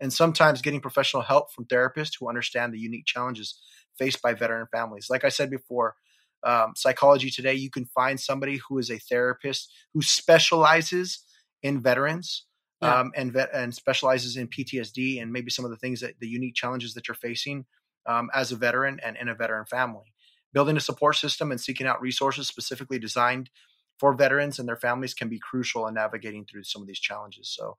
[0.00, 3.60] And sometimes getting professional help from therapists who understand the unique challenges
[3.98, 5.08] faced by veteran families.
[5.10, 5.96] Like I said before,
[6.44, 11.24] um, psychology today, you can find somebody who is a therapist who specializes
[11.62, 12.44] in veterans
[12.80, 13.00] yeah.
[13.00, 16.28] um, and vet- and specializes in PTSD and maybe some of the things that the
[16.28, 17.64] unique challenges that you're facing
[18.08, 20.12] um, as a veteran and in a veteran family.
[20.52, 23.50] Building a support system and seeking out resources specifically designed
[23.98, 27.48] for veterans and their families can be crucial in navigating through some of these challenges.
[27.54, 27.76] So,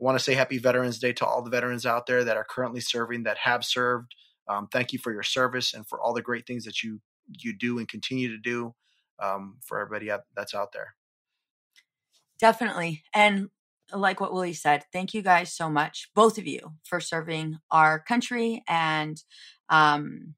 [0.00, 2.44] I want to say Happy Veterans Day to all the veterans out there that are
[2.44, 4.14] currently serving, that have served.
[4.46, 7.00] Um, thank you for your service and for all the great things that you
[7.40, 8.74] you do and continue to do
[9.20, 10.94] um, for everybody that's out there.
[12.38, 13.48] Definitely, and
[13.92, 17.98] like what Willie said, thank you guys so much, both of you, for serving our
[18.00, 19.22] country and
[19.68, 20.34] um,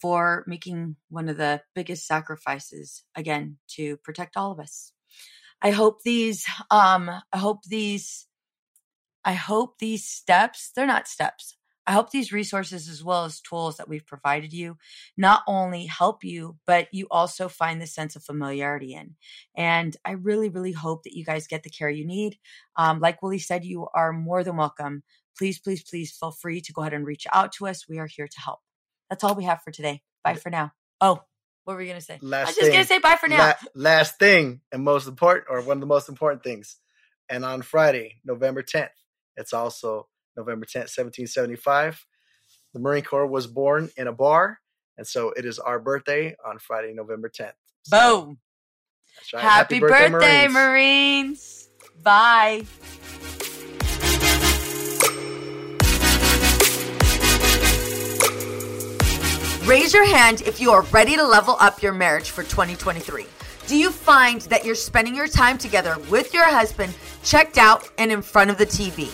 [0.00, 4.92] for making one of the biggest sacrifices again to protect all of us.
[5.62, 8.26] I hope these, um, I hope these,
[9.24, 11.56] I hope these steps, they're not steps.
[11.86, 14.78] I hope these resources, as well as tools that we've provided you,
[15.16, 19.16] not only help you, but you also find the sense of familiarity in.
[19.54, 22.38] And I really, really hope that you guys get the care you need.
[22.76, 25.02] Um, like Willie said, you are more than welcome.
[25.36, 27.88] Please, please, please feel free to go ahead and reach out to us.
[27.88, 28.60] We are here to help.
[29.10, 30.02] That's all we have for today.
[30.22, 30.72] Bye for now.
[31.00, 31.22] Oh,
[31.64, 32.18] what were you going to say?
[32.22, 33.38] Last I was just going to say bye for now.
[33.38, 36.76] La- last thing, and most important, or one of the most important things.
[37.28, 38.88] And on Friday, November 10th,
[39.36, 42.06] it's also November 10th, 1775.
[42.72, 44.58] The Marine Corps was born in a bar,
[44.98, 47.52] and so it is our birthday on Friday, November 10th.
[47.84, 48.38] So, Boom.
[49.32, 49.42] Right.
[49.42, 50.54] Happy, Happy, birthday, birthday Marines.
[50.54, 51.68] Marines.
[52.02, 52.64] Bye.
[59.66, 63.26] Raise your hand if you are ready to level up your marriage for 2023.
[63.66, 68.12] Do you find that you're spending your time together with your husband checked out and
[68.12, 69.08] in front of the TV?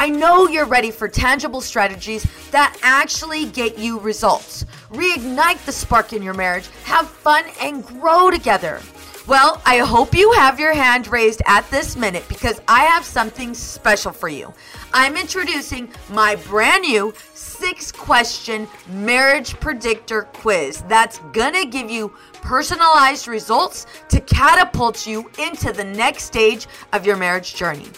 [0.00, 4.64] I know you're ready for tangible strategies that actually get you results.
[4.90, 8.80] Reignite the spark in your marriage, have fun, and grow together.
[9.26, 13.54] Well, I hope you have your hand raised at this minute because I have something
[13.54, 14.54] special for you.
[14.94, 23.26] I'm introducing my brand new six question marriage predictor quiz that's gonna give you personalized
[23.26, 27.88] results to catapult you into the next stage of your marriage journey.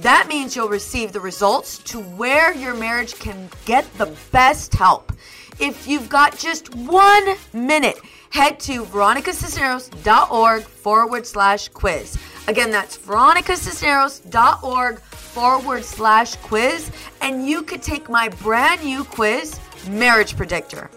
[0.00, 5.12] That means you'll receive the results to where your marriage can get the best help.
[5.58, 7.98] If you've got just one minute,
[8.30, 12.18] head to veronicacisneros.org forward slash quiz.
[12.46, 16.90] Again, that's veronicacisneros.org forward slash quiz,
[17.22, 20.90] and you could take my brand new quiz, Marriage Predictor.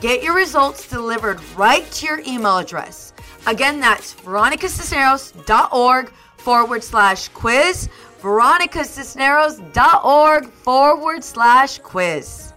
[0.00, 3.12] Get your results delivered right to your email address.
[3.46, 7.88] Again, that's veronicacisneros.org forward slash quiz
[8.22, 12.52] veronicacisneros.org forward slash quiz.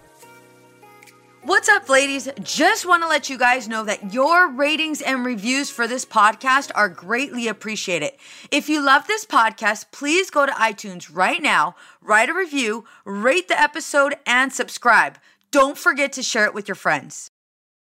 [1.42, 2.28] What's up, ladies?
[2.42, 6.72] Just want to let you guys know that your ratings and reviews for this podcast
[6.74, 8.14] are greatly appreciated.
[8.50, 13.46] If you love this podcast, please go to iTunes right now, write a review, rate
[13.46, 15.18] the episode, and subscribe.
[15.52, 17.30] Don't forget to share it with your friends.